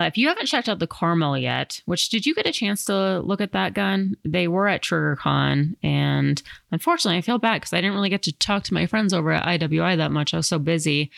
[0.00, 3.20] If you haven't checked out the Carmel yet, which did you get a chance to
[3.20, 4.16] look at that gun?
[4.24, 8.32] They were at TriggerCon, and unfortunately, I feel bad because I didn't really get to
[8.32, 10.32] talk to my friends over at IWI that much.
[10.32, 11.10] I was so busy.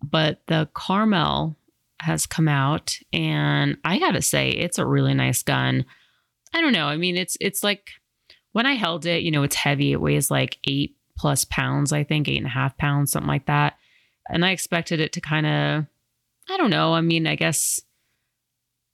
[0.00, 1.56] But the Carmel
[2.00, 5.84] has come out, and I gotta say, it's a really nice gun.
[6.54, 6.86] I don't know.
[6.86, 7.90] I mean, it's it's like
[8.52, 9.92] when I held it, you know, it's heavy.
[9.92, 13.46] It weighs like eight plus pounds, I think, eight and a half pounds, something like
[13.46, 13.76] that.
[14.28, 15.86] And I expected it to kind of,
[16.48, 16.94] I don't know.
[16.94, 17.80] I mean, I guess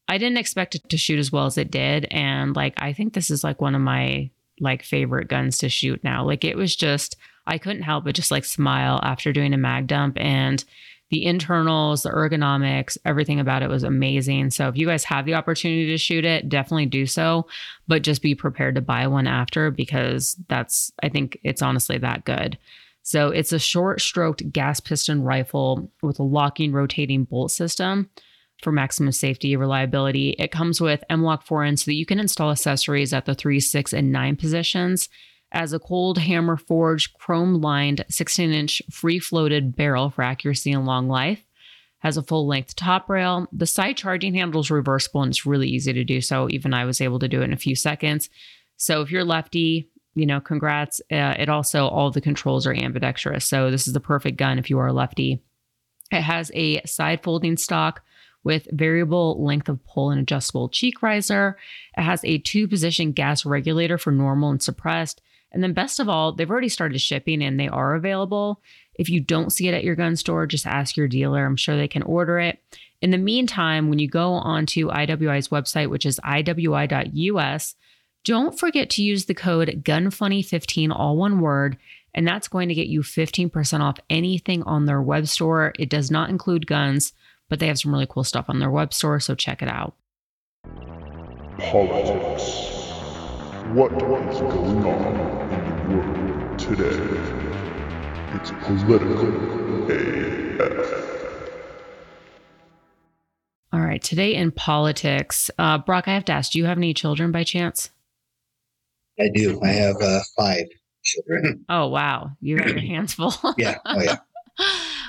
[0.09, 2.07] I didn't expect it to shoot as well as it did.
[2.11, 6.03] And like, I think this is like one of my like favorite guns to shoot
[6.05, 6.25] now.
[6.25, 9.87] Like, it was just, I couldn't help but just like smile after doing a mag
[9.87, 10.19] dump.
[10.21, 10.65] And
[11.13, 14.49] the internals, the ergonomics, everything about it was amazing.
[14.49, 17.47] So if you guys have the opportunity to shoot it, definitely do so,
[17.87, 22.25] but just be prepared to buy one after because that's, I think it's honestly that
[22.25, 22.57] good.
[23.03, 28.09] So it's a short stroked gas piston rifle with a locking rotating bolt system
[28.63, 30.31] for maximum safety reliability.
[30.39, 33.93] It comes with M-LOK forend so that you can install accessories at the 3, 6,
[33.93, 35.11] and 9 positions
[35.53, 40.87] as a cold hammer forged chrome lined 16 inch free floated barrel for accuracy and
[40.87, 41.45] long life.
[41.99, 43.47] Has a full length top rail.
[43.53, 46.49] The side charging handle is reversible and it's really easy to do so.
[46.51, 48.29] Even I was able to do it in a few seconds.
[48.77, 51.01] So if you're lefty, you know, congrats.
[51.13, 53.47] Uh, it also, all the controls are ambidextrous.
[53.47, 55.41] So this is the perfect gun if you are a lefty.
[56.11, 58.03] It has a side folding stock
[58.45, 61.57] with variable length of pull and adjustable cheek riser.
[61.97, 65.23] It has a two position gas regulator for normal and suppressed.
[65.53, 68.61] And then, best of all, they've already started shipping and they are available.
[68.95, 71.45] If you don't see it at your gun store, just ask your dealer.
[71.45, 72.59] I'm sure they can order it.
[73.01, 77.75] In the meantime, when you go onto IWI's website, which is iwi.us,
[78.25, 81.77] don't forget to use the code GUNFUNNY15, all one word,
[82.15, 85.73] and that's going to get you 15% off anything on their web store.
[85.79, 87.13] It does not include guns
[87.53, 89.95] but they have some really cool stuff on their web store, so check it out.
[91.59, 92.72] Politics.
[93.71, 96.99] What is going on in the world today?
[98.35, 99.29] It's political
[99.91, 101.53] AF.
[103.73, 106.93] All right, today in politics, uh, Brock, I have to ask, do you have any
[106.93, 107.91] children by chance?
[109.19, 109.59] I do.
[109.63, 110.67] I have uh, five
[111.03, 111.65] children.
[111.71, 113.33] Oh wow, you have your hands full.
[113.57, 113.79] yeah.
[113.87, 114.17] Oh yeah.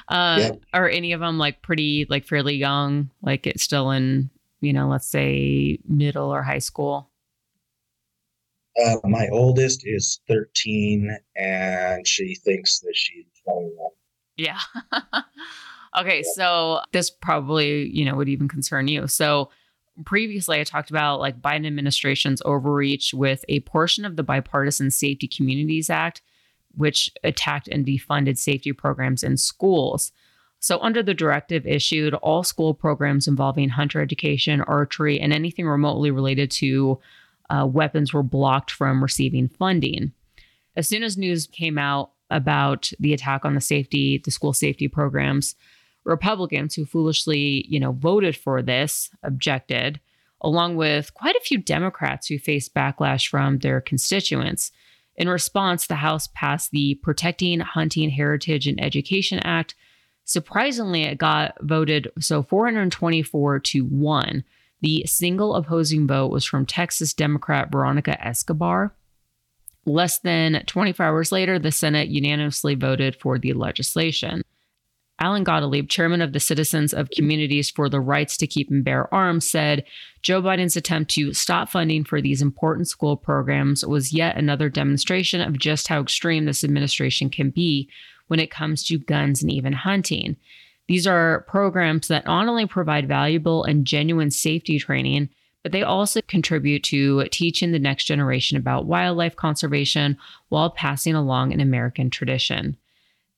[0.07, 0.51] Uh, yeah.
[0.73, 3.09] Are any of them like pretty, like fairly young?
[3.21, 4.29] Like it's still in,
[4.61, 7.09] you know, let's say middle or high school?
[8.81, 13.73] Uh, my oldest is 13 and she thinks that she's 21.
[14.37, 14.59] Yeah.
[15.99, 16.17] okay.
[16.17, 16.31] Yeah.
[16.35, 19.07] So this probably, you know, would even concern you.
[19.07, 19.49] So
[20.05, 25.27] previously I talked about like Biden administration's overreach with a portion of the Bipartisan Safer
[25.31, 26.21] Communities Act
[26.75, 30.11] which attacked and defunded safety programs in schools.
[30.59, 36.09] So, under the directive issued, all school programs involving hunter education, archery, and anything remotely
[36.09, 36.99] related to
[37.49, 40.13] uh, weapons were blocked from receiving funding.
[40.75, 44.87] As soon as news came out about the attack on the safety, the school safety
[44.87, 45.55] programs,
[46.05, 49.99] Republicans who foolishly, you know, voted for this objected,
[50.41, 54.71] along with quite a few Democrats who faced backlash from their constituents.
[55.15, 59.75] In response, the House passed the Protecting Hunting Heritage and Education Act.
[60.25, 64.43] Surprisingly, it got voted so 424 to 1.
[64.83, 68.93] The single opposing vote was from Texas Democrat Veronica Escobar.
[69.85, 74.43] Less than 24 hours later, the Senate unanimously voted for the legislation.
[75.19, 79.13] Alan Gottlieb, chairman of the Citizens of Communities for the Rights to Keep and Bear
[79.13, 79.85] Arms, said
[80.21, 85.39] Joe Biden's attempt to stop funding for these important school programs was yet another demonstration
[85.39, 87.87] of just how extreme this administration can be
[88.27, 90.35] when it comes to guns and even hunting.
[90.87, 95.29] These are programs that not only provide valuable and genuine safety training,
[95.63, 100.17] but they also contribute to teaching the next generation about wildlife conservation
[100.49, 102.75] while passing along an American tradition.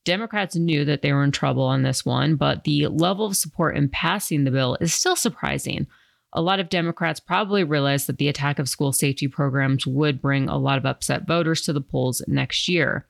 [0.05, 3.77] Democrats knew that they were in trouble on this one, but the level of support
[3.77, 5.87] in passing the bill is still surprising.
[6.33, 10.49] A lot of Democrats probably realized that the attack of school safety programs would bring
[10.49, 13.05] a lot of upset voters to the polls next year.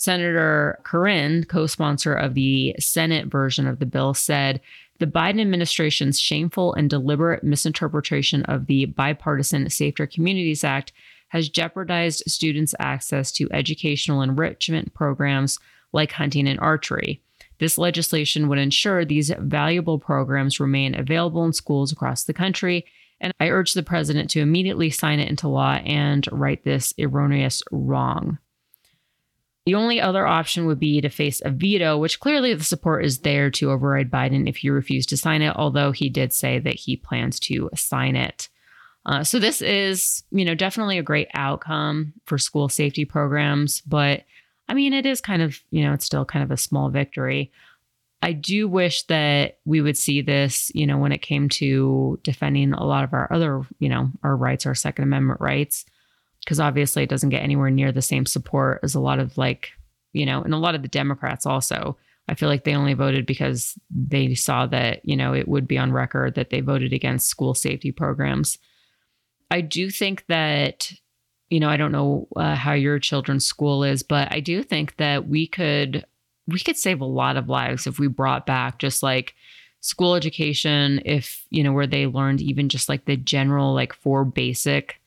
[0.00, 4.58] Senator Cornyn, co sponsor of the Senate version of the bill, said
[4.98, 10.94] the Biden administration's shameful and deliberate misinterpretation of the Bipartisan Safer Communities Act
[11.28, 15.58] has jeopardized students' access to educational enrichment programs
[15.92, 17.20] like hunting and archery.
[17.58, 22.86] This legislation would ensure these valuable programs remain available in schools across the country.
[23.20, 27.62] And I urge the president to immediately sign it into law and right this erroneous
[27.70, 28.38] wrong.
[29.70, 33.20] The only other option would be to face a veto, which clearly the support is
[33.20, 36.74] there to override Biden if he refused to sign it, although he did say that
[36.74, 38.48] he plans to sign it.
[39.06, 44.24] Uh, so this is, you know, definitely a great outcome for school safety programs, but
[44.68, 47.52] I mean, it is kind of, you know, it's still kind of a small victory.
[48.22, 52.72] I do wish that we would see this, you know, when it came to defending
[52.72, 55.84] a lot of our other, you know, our rights, our Second Amendment rights,
[56.44, 59.70] because obviously it doesn't get anywhere near the same support as a lot of like,
[60.12, 61.96] you know, and a lot of the Democrats also.
[62.28, 65.78] I feel like they only voted because they saw that, you know, it would be
[65.78, 68.56] on record that they voted against school safety programs.
[69.50, 70.92] I do think that,
[71.48, 74.96] you know, I don't know uh, how your children's school is, but I do think
[74.98, 76.04] that we could
[76.46, 79.34] we could save a lot of lives if we brought back just like
[79.80, 84.24] school education if you know where they learned even just like the general like four
[84.24, 84.99] basic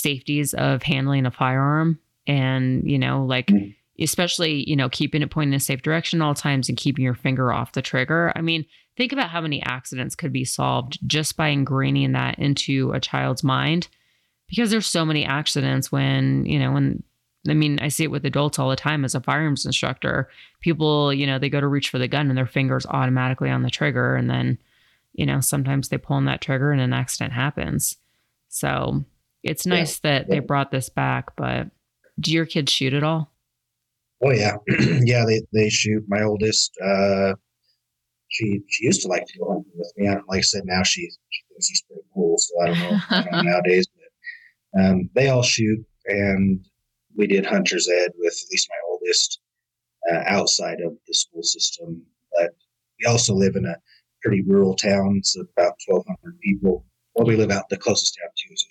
[0.00, 3.70] safeties of handling a firearm and you know like mm-hmm.
[4.02, 7.14] especially you know keeping it pointing in a safe direction all times and keeping your
[7.14, 8.64] finger off the trigger i mean
[8.96, 13.44] think about how many accidents could be solved just by ingraining that into a child's
[13.44, 13.88] mind
[14.48, 17.02] because there's so many accidents when you know when
[17.48, 20.28] I mean, I see it with adults all the time as a firearms instructor.
[20.60, 23.62] People, you know, they go to reach for the gun and their fingers automatically on
[23.62, 24.16] the trigger.
[24.16, 24.58] And then,
[25.12, 27.96] you know, sometimes they pull on that trigger and an accident happens.
[28.48, 29.04] So
[29.46, 30.18] it's nice yeah.
[30.18, 31.36] that they brought this back.
[31.36, 31.68] But
[32.18, 33.32] do your kids shoot at all?
[34.24, 34.56] Oh, yeah.
[35.04, 36.04] yeah, they, they shoot.
[36.08, 37.34] My oldest, uh,
[38.28, 40.08] she she used to like to go hunting with me.
[40.08, 42.36] I don't, like I said, now she, she thinks he's pretty cool.
[42.38, 43.86] So I don't know, I don't know nowadays.
[44.72, 45.84] But um, they all shoot.
[46.06, 46.64] And
[47.16, 49.40] we did hunter's ed with at least my oldest
[50.12, 52.02] uh, outside of the school system.
[52.32, 52.50] But
[52.98, 53.76] we also live in a
[54.22, 55.16] pretty rural town.
[55.18, 56.84] It's about 1,200 people.
[57.14, 58.66] Well, we live out the closest town to us.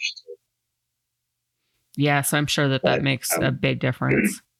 [1.97, 4.41] Yeah, so I'm sure that that but, makes um, a big difference.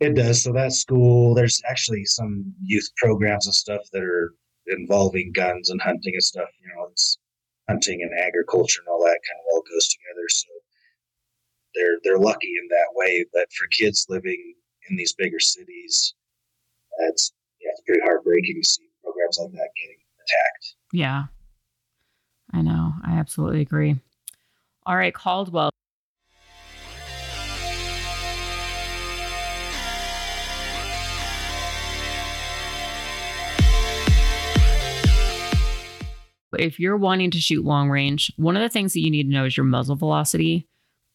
[0.00, 0.44] It does.
[0.44, 4.32] So that school, there's actually some youth programs and stuff that are
[4.68, 6.48] involving guns and hunting and stuff.
[6.60, 7.18] You know, it's
[7.68, 10.28] hunting and agriculture and all that kind of all goes together.
[10.28, 10.48] So
[11.74, 13.24] they're they're lucky in that way.
[13.32, 14.54] But for kids living
[14.88, 16.14] in these bigger cities,
[17.00, 20.74] it's yeah, it's pretty heartbreaking to see programs like that getting attacked.
[20.92, 21.24] Yeah,
[22.52, 22.92] I know.
[23.04, 23.96] I absolutely agree.
[24.86, 25.70] All right, Caldwell.
[36.56, 39.32] If you're wanting to shoot long range, one of the things that you need to
[39.32, 40.66] know is your muzzle velocity.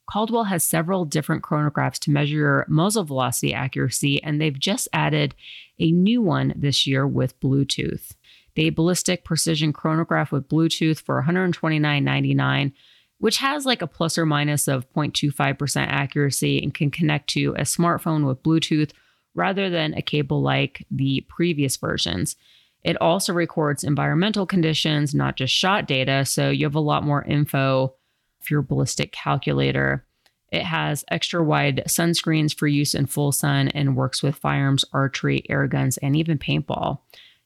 [0.09, 5.34] Caldwell has several different chronographs to measure your muzzle velocity accuracy, and they've just added
[5.79, 8.11] a new one this year with Bluetooth.
[8.55, 12.73] The ballistic precision chronograph with Bluetooth for $129.99,
[13.17, 17.61] which has like a plus or minus of 0.25% accuracy and can connect to a
[17.61, 18.91] smartphone with Bluetooth
[19.34, 22.36] rather than a cable like the previous versions.
[22.84, 27.23] It also records environmental conditions, not just shot data, so you have a lot more
[27.23, 27.95] info
[28.41, 30.05] for your ballistic calculator.
[30.51, 35.43] It has extra wide sunscreens for use in full sun and works with firearms, archery,
[35.49, 36.99] air guns, and even paintball.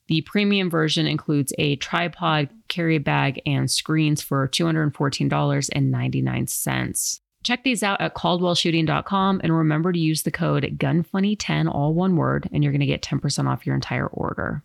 [0.07, 7.19] The premium version includes a tripod, carry bag, and screens for $214.99.
[7.43, 12.49] Check these out at caldwellshooting.com and remember to use the code GUNFUNNY10, all one word,
[12.51, 14.63] and you're going to get 10% off your entire order.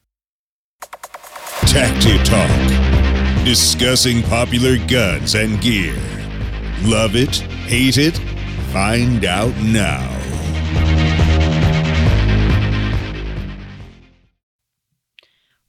[1.66, 5.96] Tacti Talk, discussing popular guns and gear.
[6.82, 7.36] Love it?
[7.66, 8.18] Hate it?
[8.72, 10.08] Find out now.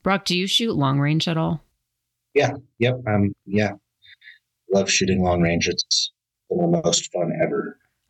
[0.02, 1.64] Brock, do you shoot long range at all?
[2.34, 2.52] Yeah.
[2.78, 3.00] Yep.
[3.06, 3.34] Um.
[3.46, 3.72] Yeah.
[4.70, 5.66] Love shooting long range.
[5.68, 6.12] It's
[6.50, 7.63] the most fun ever.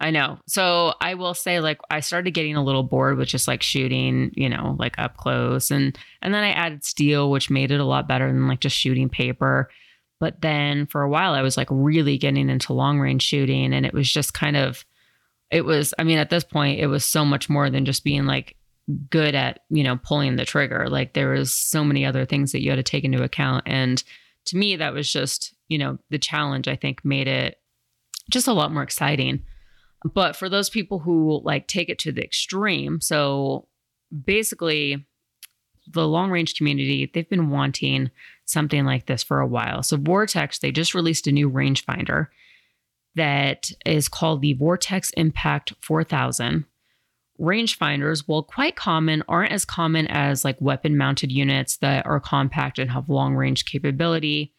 [0.05, 0.39] I know.
[0.47, 4.33] So I will say, like, I started getting a little bored with just like shooting,
[4.35, 7.87] you know, like up close, and and then I added steel, which made it a
[7.87, 9.71] lot better than like just shooting paper.
[10.21, 13.73] But then for a while, I was like really getting into long range shooting.
[13.73, 14.85] And it was just kind of,
[15.51, 18.27] it was, I mean, at this point, it was so much more than just being
[18.27, 18.57] like
[19.11, 20.89] good at, you know, pulling the trigger.
[20.89, 23.65] Like there was so many other things that you had to take into account.
[23.67, 24.03] And
[24.47, 27.57] to me, that was just, you know, the challenge, I think, made it
[28.31, 29.43] just a lot more exciting.
[30.05, 33.69] But for those people who like take it to the extreme, so
[34.25, 35.07] basically,
[35.93, 38.11] the long range community, they've been wanting
[38.45, 39.83] something like this for a while.
[39.83, 42.29] So, Vortex, they just released a new rangefinder
[43.15, 46.65] that is called the Vortex Impact 4000,
[47.41, 52.79] Rangefinders, while quite common, aren't as common as like weapon mounted units that are compact
[52.79, 54.53] and have long range capability.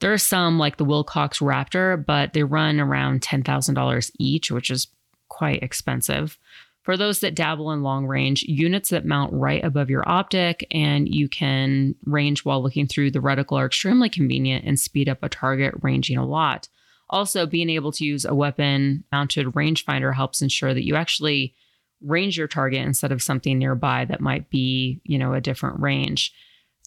[0.00, 4.88] There are some like the Wilcox RAPTAR, but they run around $10,000 each, which is
[5.28, 6.38] quite expensive.
[6.82, 11.08] For those that dabble in long range, units that mount right above your optic and
[11.08, 15.30] you can range while looking through the reticle are extremely convenient and speed up a
[15.30, 16.68] target ranging a lot.
[17.08, 21.54] Also, being able to use a weapon mounted rangefinder helps ensure that you actually
[22.02, 26.34] range your target instead of something nearby that might be, you know, a different range.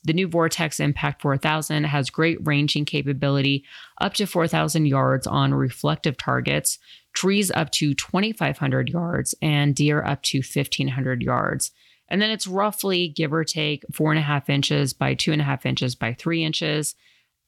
[0.07, 3.65] The new Vortex Impact 4000 has great ranging capability
[3.99, 6.79] up to 4,000 yards on reflective targets,
[7.11, 11.71] trees up to 2,500 yards, and deer up to 1,500 yards.
[12.07, 15.41] And then it's roughly, give or take, four and a half inches by two and
[15.41, 16.95] a half inches by three inches.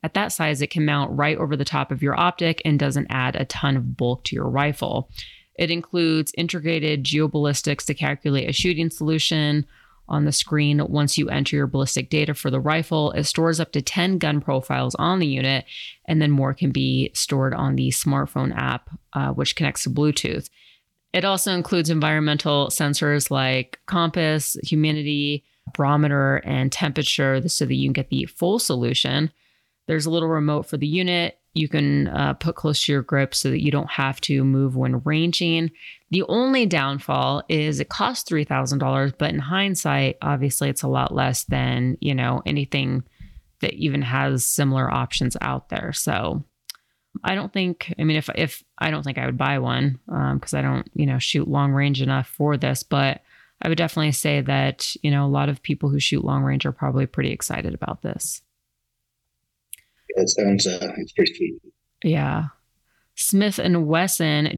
[0.03, 3.07] At that size, it can mount right over the top of your optic and doesn't
[3.09, 5.09] add a ton of bulk to your rifle.
[5.57, 9.65] It includes integrated geoballistics to calculate a shooting solution
[10.09, 13.11] on the screen once you enter your ballistic data for the rifle.
[13.11, 15.65] It stores up to 10 gun profiles on the unit,
[16.05, 20.49] and then more can be stored on the smartphone app, uh, which connects to Bluetooth.
[21.13, 25.43] It also includes environmental sensors like compass, humidity,
[25.73, 29.31] barometer, and temperature so that you can get the full solution.
[29.87, 33.33] There's a little remote for the unit you can uh, put close to your grip
[33.33, 35.71] so that you don't have to move when ranging.
[36.11, 41.43] The only downfall is it costs $3,000, but in hindsight, obviously it's a lot less
[41.45, 43.03] than, you know, anything
[43.61, 45.91] that even has similar options out there.
[45.91, 46.43] So
[47.23, 50.53] I don't think, I mean, if, if I don't think I would buy one because
[50.53, 53.21] um, I don't, you know, shoot long range enough for this, but
[53.61, 56.65] I would definitely say that, you know, a lot of people who shoot long range
[56.65, 58.41] are probably pretty excited about this.
[60.15, 61.61] It sounds uh, it's pretty sweet.
[62.03, 62.45] Yeah.
[63.15, 64.55] Smith and Wesson.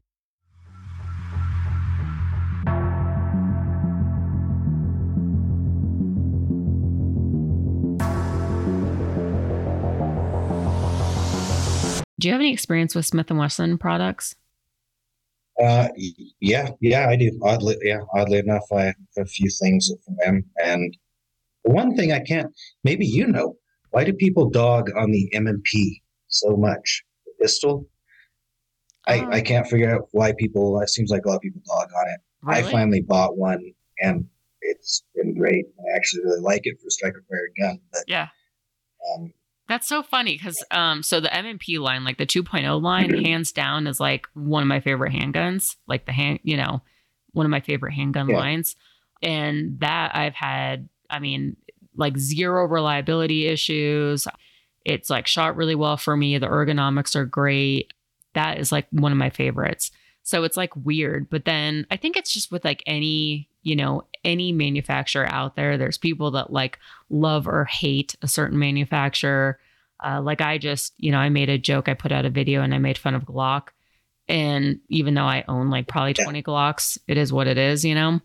[12.18, 14.36] Do you have any experience with Smith and Wesson products?
[15.60, 15.88] Uh,
[16.40, 17.36] yeah, yeah, I do.
[17.42, 20.44] Oddly, yeah, oddly enough, I have a few things from them.
[20.62, 20.96] And
[21.64, 23.56] one thing I can't, maybe you know,
[23.92, 27.04] why do people dog on the M&P so much?
[27.24, 27.88] The pistol?
[29.06, 29.42] I, I oh.
[29.42, 32.20] can't figure out why people, it seems like a lot of people dog on it.
[32.42, 32.68] Really?
[32.68, 34.26] I finally bought one and
[34.62, 35.66] it's been great.
[35.78, 37.80] I actually really like it for striker fired gun.
[37.92, 38.28] But, yeah.
[39.14, 39.32] Um,
[39.68, 43.86] that's so funny because um, so the M&P line, like the 2.0 line, hands down
[43.86, 45.76] is like one of my favorite handguns.
[45.86, 46.82] Like the hand, you know,
[47.32, 48.38] one of my favorite handgun yeah.
[48.38, 48.76] lines.
[49.22, 51.56] And that I've had, I mean,
[51.96, 54.26] like zero reliability issues.
[54.84, 56.38] It's like shot really well for me.
[56.38, 57.92] The ergonomics are great.
[58.34, 59.90] That is like one of my favorites.
[60.22, 61.28] So it's like weird.
[61.30, 65.76] But then I think it's just with like any, you know, any manufacturer out there,
[65.76, 66.78] there's people that like
[67.10, 69.58] love or hate a certain manufacturer.
[70.04, 71.88] Uh, like I just, you know, I made a joke.
[71.88, 73.68] I put out a video and I made fun of Glock.
[74.28, 77.94] And even though I own like probably 20 Glocks, it is what it is, you
[77.94, 78.20] know?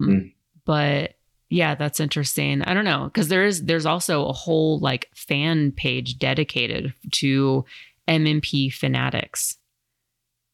[0.00, 0.32] Mm.
[0.64, 1.14] But
[1.50, 2.62] yeah, that's interesting.
[2.62, 7.64] I don't know because there is there's also a whole like fan page dedicated to
[8.06, 9.56] M&P fanatics.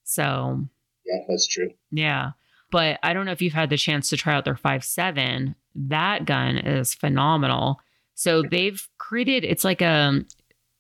[0.05, 0.65] So
[1.05, 1.71] yeah, that's true.
[1.91, 2.33] Yeah,
[2.71, 5.57] but I don't know if you've had the chance to try out their five seven.
[5.75, 7.81] That gun is phenomenal.
[8.15, 10.27] So they've created it's like a um,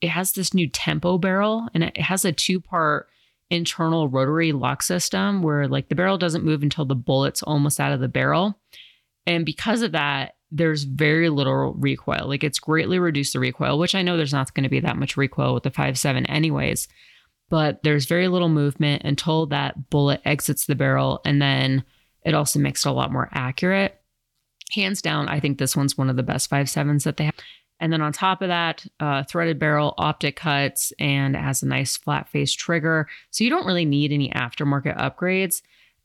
[0.00, 3.08] it has this new tempo barrel and it has a two part
[3.50, 7.92] internal rotary lock system where like the barrel doesn't move until the bullet's almost out
[7.92, 8.58] of the barrel
[9.26, 12.28] and because of that, there's very little recoil.
[12.28, 14.96] Like it's greatly reduced the recoil, which I know there's not going to be that
[14.96, 16.86] much recoil with the 5.7 anyways.
[17.50, 21.20] But there's very little movement until that bullet exits the barrel.
[21.24, 21.84] And then
[22.24, 24.00] it also makes it a lot more accurate.
[24.72, 27.34] Hands down, I think this one's one of the best 5.7s that they have.
[27.80, 31.66] And then on top of that, uh, threaded barrel, optic cuts, and it has a
[31.66, 33.08] nice flat face trigger.
[33.30, 35.60] So you don't really need any aftermarket upgrades.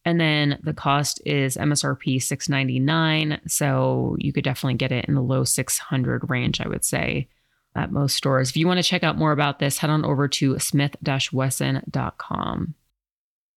[0.10, 5.22] And then the cost is MSRP 699 so you could definitely get it in the
[5.22, 7.28] low 600 range I would say
[7.76, 8.50] at most stores.
[8.50, 12.74] If you want to check out more about this, head on over to smith-wesson.com.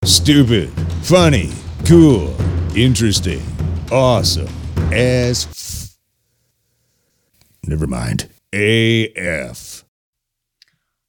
[0.05, 0.68] Stupid,
[1.00, 1.50] funny,
[1.86, 2.36] cool,
[2.76, 3.40] interesting,
[3.90, 4.55] awesome,
[4.92, 5.96] as f-
[7.66, 8.28] Never mind.
[8.53, 9.86] AF.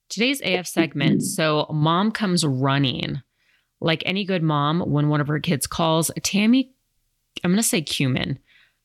[0.08, 1.24] Today's AF segment.
[1.24, 3.22] So, mom comes running
[3.84, 6.72] like any good mom, when one of her kids calls, Tammy,
[7.44, 8.40] I'm going to say cumin,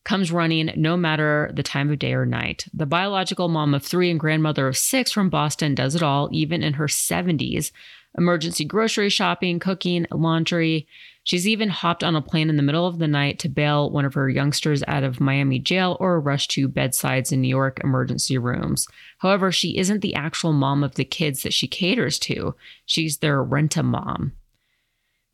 [0.05, 2.65] comes running no matter the time of day or night.
[2.73, 6.63] The biological mom of three and grandmother of six from Boston does it all, even
[6.63, 7.71] in her 70s
[8.17, 10.89] emergency grocery shopping, cooking, laundry.
[11.25, 14.05] She's even hopped on a plane in the middle of the night to bail one
[14.05, 18.39] of her youngsters out of Miami jail or rush to bedsides in New York emergency
[18.39, 18.87] rooms.
[19.19, 22.55] However, she isn't the actual mom of the kids that she caters to.
[22.87, 24.33] She's their rent a mom.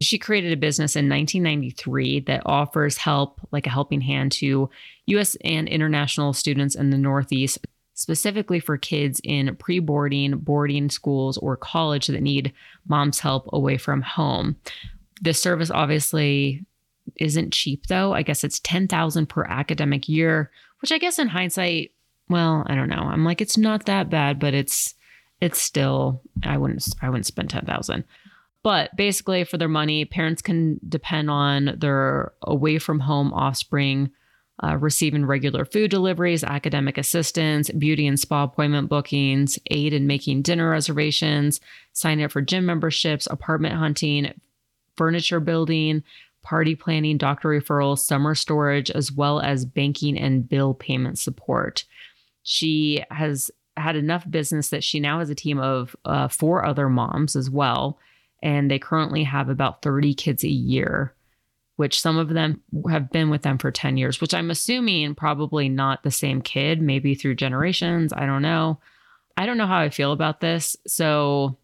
[0.01, 4.69] She created a business in 1993 that offers help, like a helping hand, to
[5.07, 11.39] US and international students in the Northeast, specifically for kids in pre boarding, boarding schools,
[11.39, 12.53] or college that need
[12.87, 14.57] mom's help away from home.
[15.23, 16.65] This service obviously
[17.17, 18.13] isn't cheap though.
[18.13, 21.93] I guess it's 10,000 per academic year, which I guess in hindsight,
[22.29, 22.97] well, I don't know.
[22.97, 24.95] I'm like it's not that bad, but it's
[25.41, 28.05] it's still I wouldn't I wouldn't spend 10,000.
[28.65, 34.11] But basically, for their money, parents can depend on their away from home offspring
[34.63, 40.43] uh, receiving regular food deliveries, academic assistance, beauty and spa appointment bookings, aid in making
[40.43, 41.61] dinner reservations,
[41.93, 44.33] sign up for gym memberships, apartment hunting,
[44.97, 46.03] furniture building,
[46.43, 51.85] party planning, doctor referrals, summer storage, as well as banking and bill payment support.
[52.45, 56.89] She has had enough business that she now has a team of uh, four other
[56.89, 57.99] moms as well
[58.45, 61.13] and they currently have about 30 kids a year
[61.77, 65.69] which some of them have been with them for 10 years which i'm assuming probably
[65.69, 68.79] not the same kid maybe through generations i don't know.
[69.37, 70.77] I don't know how i feel about this.
[70.87, 71.59] So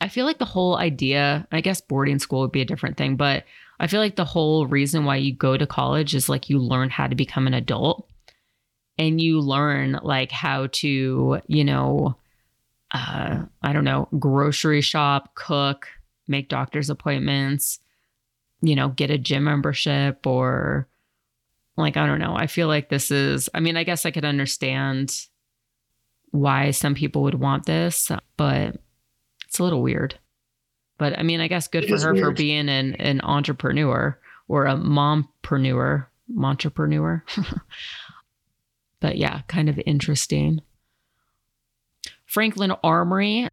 [0.00, 3.16] i feel like the whole idea i guess boarding school would be a different thing
[3.16, 3.44] but
[3.80, 6.90] i feel like the whole reason why you go to college is like you learn
[6.90, 8.08] how to become an adult
[8.98, 12.14] and you learn like how to you know
[12.96, 15.88] uh, I don't know, grocery shop, cook,
[16.26, 17.78] make doctor's appointments,
[18.62, 20.88] you know, get a gym membership or
[21.76, 22.34] like, I don't know.
[22.34, 25.14] I feel like this is, I mean, I guess I could understand
[26.30, 28.76] why some people would want this, but
[29.46, 30.18] it's a little weird.
[30.98, 32.24] But I mean, I guess good it for her weird.
[32.24, 34.18] for being an, an entrepreneur
[34.48, 36.06] or a mompreneur,
[36.42, 37.22] entrepreneur.
[39.00, 40.62] but yeah, kind of interesting.
[42.26, 43.48] Franklin Armory.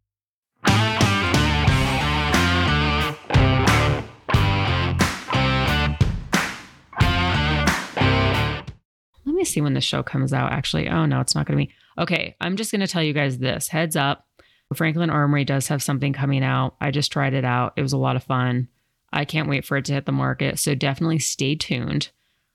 [9.24, 10.88] Let me see when the show comes out, actually.
[10.88, 11.72] Oh, no, it's not going to be.
[11.96, 14.26] Okay, I'm just going to tell you guys this heads up.
[14.74, 16.74] Franklin Armory does have something coming out.
[16.80, 17.74] I just tried it out.
[17.76, 18.68] It was a lot of fun.
[19.12, 20.58] I can't wait for it to hit the market.
[20.58, 22.10] So definitely stay tuned.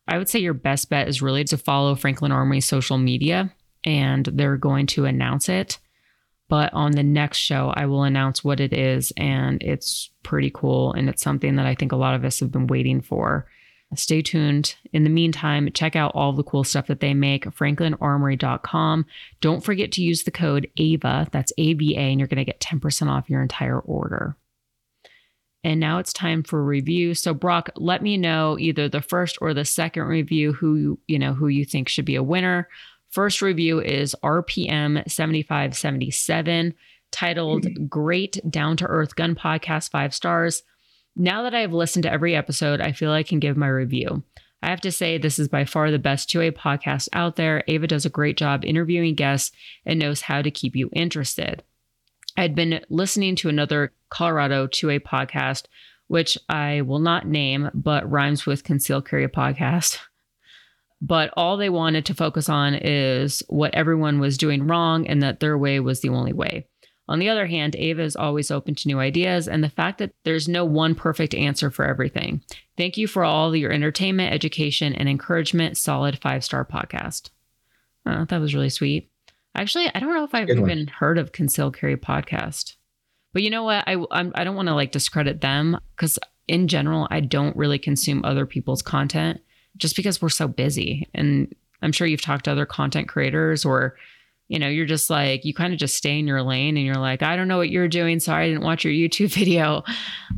[0.06, 3.54] I would say your best bet is really to follow Franklin Armory's social media,
[3.86, 5.80] and they're going to announce it.
[6.50, 10.92] But on the next show, I will announce what it is, and it's pretty cool.
[10.94, 13.48] And it's something that I think a lot of us have been waiting for.
[13.96, 14.76] Stay tuned.
[14.94, 19.06] In the meantime, check out all the cool stuff that they make, franklinarmory.com.
[19.42, 23.10] Don't forget to use the code AVA, that's AVA, and you're going to get 10%
[23.10, 24.36] off your entire order.
[25.64, 27.14] And now it's time for review.
[27.16, 31.34] So Brock, let me know either the first or the second review who you know
[31.34, 32.70] who you think should be a winner.
[33.10, 36.76] First review is RPM 7577,
[37.12, 37.86] titled mm-hmm.
[37.86, 40.62] Great Down to Earth Gun Podcast, five stars.
[41.16, 44.24] Now that I've listened to every episode, I feel I can give my review.
[44.62, 47.64] I have to say, this is by far the best 2A podcast out there.
[47.68, 49.56] Ava does a great job interviewing guests
[49.86, 51.64] and knows how to keep you interested.
[52.38, 55.66] I had been listening to another Colorado 2A podcast,
[56.08, 59.98] which I will not name, but rhymes with Conceal Carry podcast.
[61.02, 65.40] but all they wanted to focus on is what everyone was doing wrong and that
[65.40, 66.68] their way was the only way.
[67.08, 70.14] On the other hand, Ava is always open to new ideas and the fact that
[70.26, 72.44] there's no one perfect answer for everything.
[72.78, 75.76] Thank you for all your entertainment, education, and encouragement.
[75.78, 77.32] Solid five star podcast.
[78.06, 79.10] Oh, that was really sweet.
[79.56, 80.88] Actually, I don't know if I've Good even one.
[80.88, 82.76] heard of Conceal Carry podcast,
[83.34, 83.84] but you know what?
[83.88, 87.58] I I'm, I do not want to like discredit them because in general, I don't
[87.58, 89.42] really consume other people's content
[89.80, 91.08] just because we're so busy.
[91.14, 93.96] And I'm sure you've talked to other content creators or,
[94.48, 96.96] you know, you're just like, you kind of just stay in your lane and you're
[96.96, 98.20] like, I don't know what you're doing.
[98.20, 99.84] Sorry, I didn't watch your YouTube video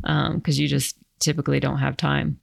[0.04, 2.38] um, you just typically don't have time.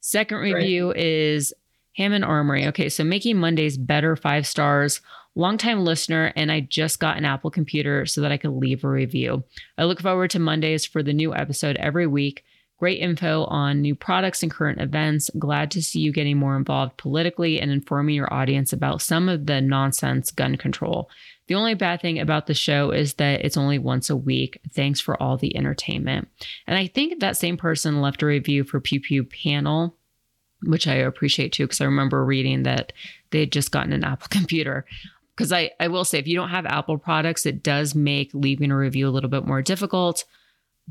[0.00, 0.96] Second review right.
[0.98, 1.52] is
[1.96, 2.66] Hammond Armory.
[2.66, 5.00] Okay, so making Mondays better, five stars.
[5.38, 8.88] Longtime listener, and I just got an Apple computer so that I could leave a
[8.88, 9.44] review.
[9.76, 12.42] I look forward to Mondays for the new episode every week.
[12.78, 15.30] Great info on new products and current events.
[15.38, 19.46] Glad to see you getting more involved politically and informing your audience about some of
[19.46, 21.08] the nonsense gun control.
[21.46, 24.60] The only bad thing about the show is that it's only once a week.
[24.72, 26.28] Thanks for all the entertainment.
[26.66, 29.96] And I think that same person left a review for Pew Pew Panel,
[30.62, 32.92] which I appreciate too, because I remember reading that
[33.30, 34.84] they had just gotten an Apple computer.
[35.34, 38.70] Because I, I will say, if you don't have Apple products, it does make leaving
[38.70, 40.24] a review a little bit more difficult.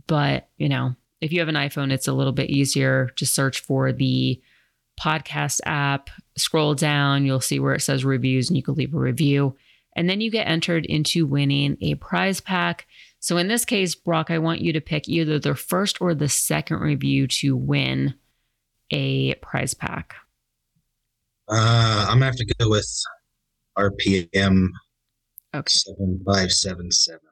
[0.08, 3.10] But, you know, If you have an iPhone, it's a little bit easier.
[3.16, 4.42] Just search for the
[5.00, 9.00] podcast app, scroll down, you'll see where it says reviews, and you can leave a
[9.00, 9.56] review.
[9.96, 12.86] And then you get entered into winning a prize pack.
[13.20, 16.30] So in this case, Brock, I want you to pick either the first or the
[16.30, 18.14] second review to win
[18.92, 20.16] a prize pack.
[21.48, 22.88] Uh, I'm gonna have to go with
[23.78, 24.70] RPM
[25.54, 25.72] Okay.
[25.72, 27.25] seven five seven seven.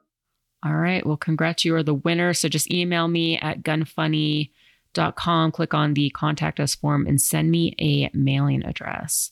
[0.64, 1.04] All right.
[1.04, 1.64] Well, congrats.
[1.64, 2.32] You are the winner.
[2.32, 7.74] So just email me at gunfunny.com, click on the contact us form, and send me
[7.78, 9.30] a mailing address.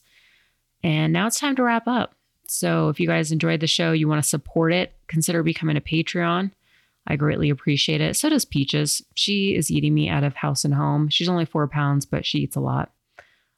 [0.83, 2.13] And now it's time to wrap up.
[2.47, 5.81] So if you guys enjoyed the show, you want to support it, consider becoming a
[5.81, 6.51] Patreon.
[7.07, 8.15] I greatly appreciate it.
[8.15, 9.03] So does Peaches.
[9.15, 11.09] She is eating me out of house and home.
[11.09, 12.92] She's only four pounds, but she eats a lot.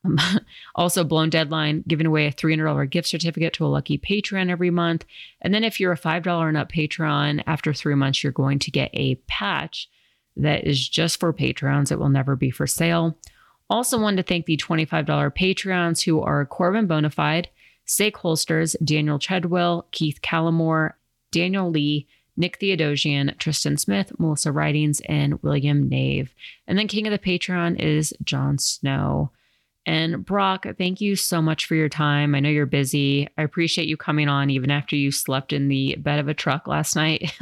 [0.06, 0.18] Um,
[0.76, 5.06] also, Blown Deadline giving away a $300 gift certificate to a lucky patron every month.
[5.42, 8.72] And then if you're a $5 and up patron, after three months, you're going to
[8.72, 9.90] get a patch
[10.38, 11.92] that is just for patrons.
[11.92, 13.18] It will never be for sale.
[13.70, 17.48] Also, wanted to thank the $25 patrons who are Corbin Bonafide,
[17.86, 20.94] Sake Holsters, Daniel Chedwill, Keith Callamore,
[21.32, 26.34] Daniel Lee, Nick Theodosian, Tristan Smith, Melissa Writings, and William Nave.
[26.68, 29.32] And then King of the Patreon is John Snow.
[29.86, 32.34] And Brock, thank you so much for your time.
[32.34, 33.30] I know you're busy.
[33.38, 36.68] I appreciate you coming on even after you slept in the bed of a truck
[36.68, 37.32] last night.